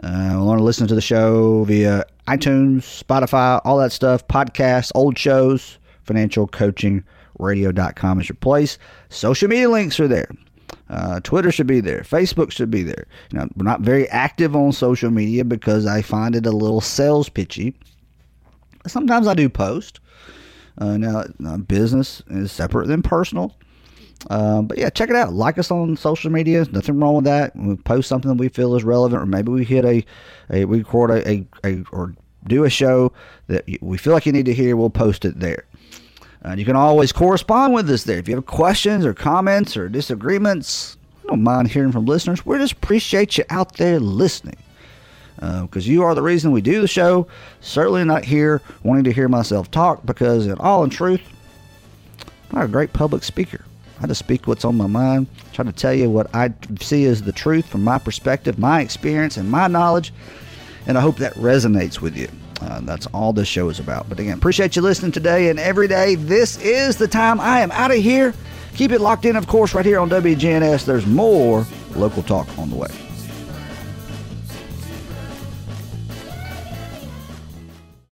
Uh, 0.02 0.36
want 0.38 0.58
to 0.58 0.64
listen 0.64 0.86
to 0.86 0.94
the 0.94 1.00
show 1.00 1.64
via 1.64 2.04
iTunes, 2.26 3.02
Spotify, 3.02 3.58
all 3.64 3.78
that 3.78 3.92
stuff, 3.92 4.28
podcasts, 4.28 4.92
old 4.94 5.18
shows, 5.18 5.78
financialcoachingradio.com 6.06 8.20
is 8.20 8.28
your 8.28 8.36
place. 8.36 8.76
Social 9.08 9.48
media 9.48 9.70
links 9.70 9.98
are 9.98 10.08
there. 10.08 10.28
Uh, 10.90 11.20
Twitter 11.20 11.52
should 11.52 11.66
be 11.66 11.80
there. 11.80 12.00
Facebook 12.00 12.50
should 12.50 12.70
be 12.70 12.82
there. 12.82 13.06
You 13.30 13.38
know, 13.38 13.48
we're 13.56 13.64
not 13.64 13.80
very 13.80 14.08
active 14.08 14.56
on 14.56 14.72
social 14.72 15.10
media 15.10 15.44
because 15.44 15.86
I 15.86 16.02
find 16.02 16.34
it 16.34 16.46
a 16.46 16.50
little 16.50 16.80
sales 16.80 17.28
pitchy. 17.28 17.74
Sometimes 18.86 19.26
I 19.26 19.34
do 19.34 19.48
post. 19.48 20.00
Uh, 20.78 20.96
now, 20.96 21.24
uh, 21.46 21.58
business 21.58 22.22
is 22.28 22.52
separate 22.52 22.86
than 22.86 23.02
personal. 23.02 23.54
Um, 24.30 24.66
but 24.66 24.78
yeah, 24.78 24.90
check 24.90 25.10
it 25.10 25.16
out. 25.16 25.32
Like 25.32 25.58
us 25.58 25.70
on 25.70 25.96
social 25.96 26.30
media. 26.30 26.66
Nothing 26.72 26.98
wrong 26.98 27.16
with 27.16 27.24
that. 27.24 27.54
We 27.54 27.76
post 27.76 28.08
something 28.08 28.36
we 28.36 28.48
feel 28.48 28.74
is 28.74 28.84
relevant, 28.84 29.22
or 29.22 29.26
maybe 29.26 29.52
we 29.52 29.64
hit 29.64 29.84
a, 29.84 30.04
a 30.50 30.64
we 30.64 30.78
record 30.78 31.10
a, 31.10 31.28
a, 31.28 31.46
a 31.64 31.84
or 31.92 32.14
do 32.46 32.64
a 32.64 32.70
show 32.70 33.12
that 33.46 33.64
we 33.80 33.98
feel 33.98 34.12
like 34.12 34.26
you 34.26 34.32
need 34.32 34.46
to 34.46 34.54
hear. 34.54 34.76
We'll 34.76 34.90
post 34.90 35.24
it 35.24 35.38
there. 35.38 35.64
And 36.42 36.58
you 36.58 36.64
can 36.64 36.76
always 36.76 37.12
correspond 37.12 37.74
with 37.74 37.90
us 37.90 38.04
there. 38.04 38.18
If 38.18 38.28
you 38.28 38.36
have 38.36 38.46
questions 38.46 39.04
or 39.04 39.12
comments 39.12 39.76
or 39.76 39.88
disagreements, 39.88 40.96
I 41.24 41.30
don't 41.30 41.42
mind 41.42 41.68
hearing 41.68 41.92
from 41.92 42.06
listeners. 42.06 42.46
We 42.46 42.58
just 42.58 42.74
appreciate 42.74 43.36
you 43.36 43.44
out 43.50 43.74
there 43.74 43.98
listening 44.00 44.56
because 45.36 45.86
uh, 45.86 45.90
you 45.90 46.02
are 46.02 46.14
the 46.14 46.22
reason 46.22 46.50
we 46.52 46.60
do 46.60 46.80
the 46.80 46.88
show. 46.88 47.28
Certainly 47.60 48.04
not 48.04 48.24
here 48.24 48.60
wanting 48.82 49.04
to 49.04 49.12
hear 49.12 49.28
myself 49.28 49.70
talk 49.70 50.04
because, 50.04 50.46
in 50.46 50.58
all 50.58 50.82
in 50.84 50.90
truth, 50.90 51.20
I'm 52.50 52.58
not 52.58 52.64
a 52.64 52.68
great 52.68 52.92
public 52.92 53.22
speaker. 53.22 53.64
I 54.00 54.06
just 54.06 54.20
speak 54.20 54.46
what's 54.46 54.64
on 54.64 54.76
my 54.76 54.86
mind, 54.86 55.26
try 55.52 55.64
to 55.64 55.72
tell 55.72 55.92
you 55.92 56.08
what 56.08 56.32
I 56.34 56.52
see 56.80 57.04
as 57.06 57.22
the 57.22 57.32
truth 57.32 57.66
from 57.66 57.82
my 57.82 57.98
perspective, 57.98 58.58
my 58.58 58.80
experience, 58.80 59.36
and 59.36 59.50
my 59.50 59.66
knowledge, 59.66 60.12
and 60.86 60.96
I 60.96 61.00
hope 61.00 61.16
that 61.16 61.34
resonates 61.34 62.00
with 62.00 62.16
you. 62.16 62.28
Uh, 62.60 62.80
that's 62.82 63.06
all 63.06 63.32
this 63.32 63.48
show 63.48 63.68
is 63.68 63.78
about. 63.78 64.08
But 64.08 64.18
again, 64.18 64.36
appreciate 64.36 64.76
you 64.76 64.82
listening 64.82 65.12
today 65.12 65.48
and 65.48 65.58
every 65.58 65.88
day. 65.88 66.16
This 66.16 66.58
is 66.58 66.96
the 66.96 67.08
time 67.08 67.40
I 67.40 67.60
am 67.60 67.70
out 67.72 67.90
of 67.90 67.98
here. 67.98 68.34
Keep 68.74 68.92
it 68.92 69.00
locked 69.00 69.24
in, 69.24 69.36
of 69.36 69.46
course, 69.46 69.74
right 69.74 69.86
here 69.86 69.98
on 69.98 70.08
WGNS. 70.10 70.84
There's 70.84 71.06
more 71.06 71.66
local 71.94 72.22
talk 72.22 72.46
on 72.58 72.70
the 72.70 72.76
way. 72.76 73.07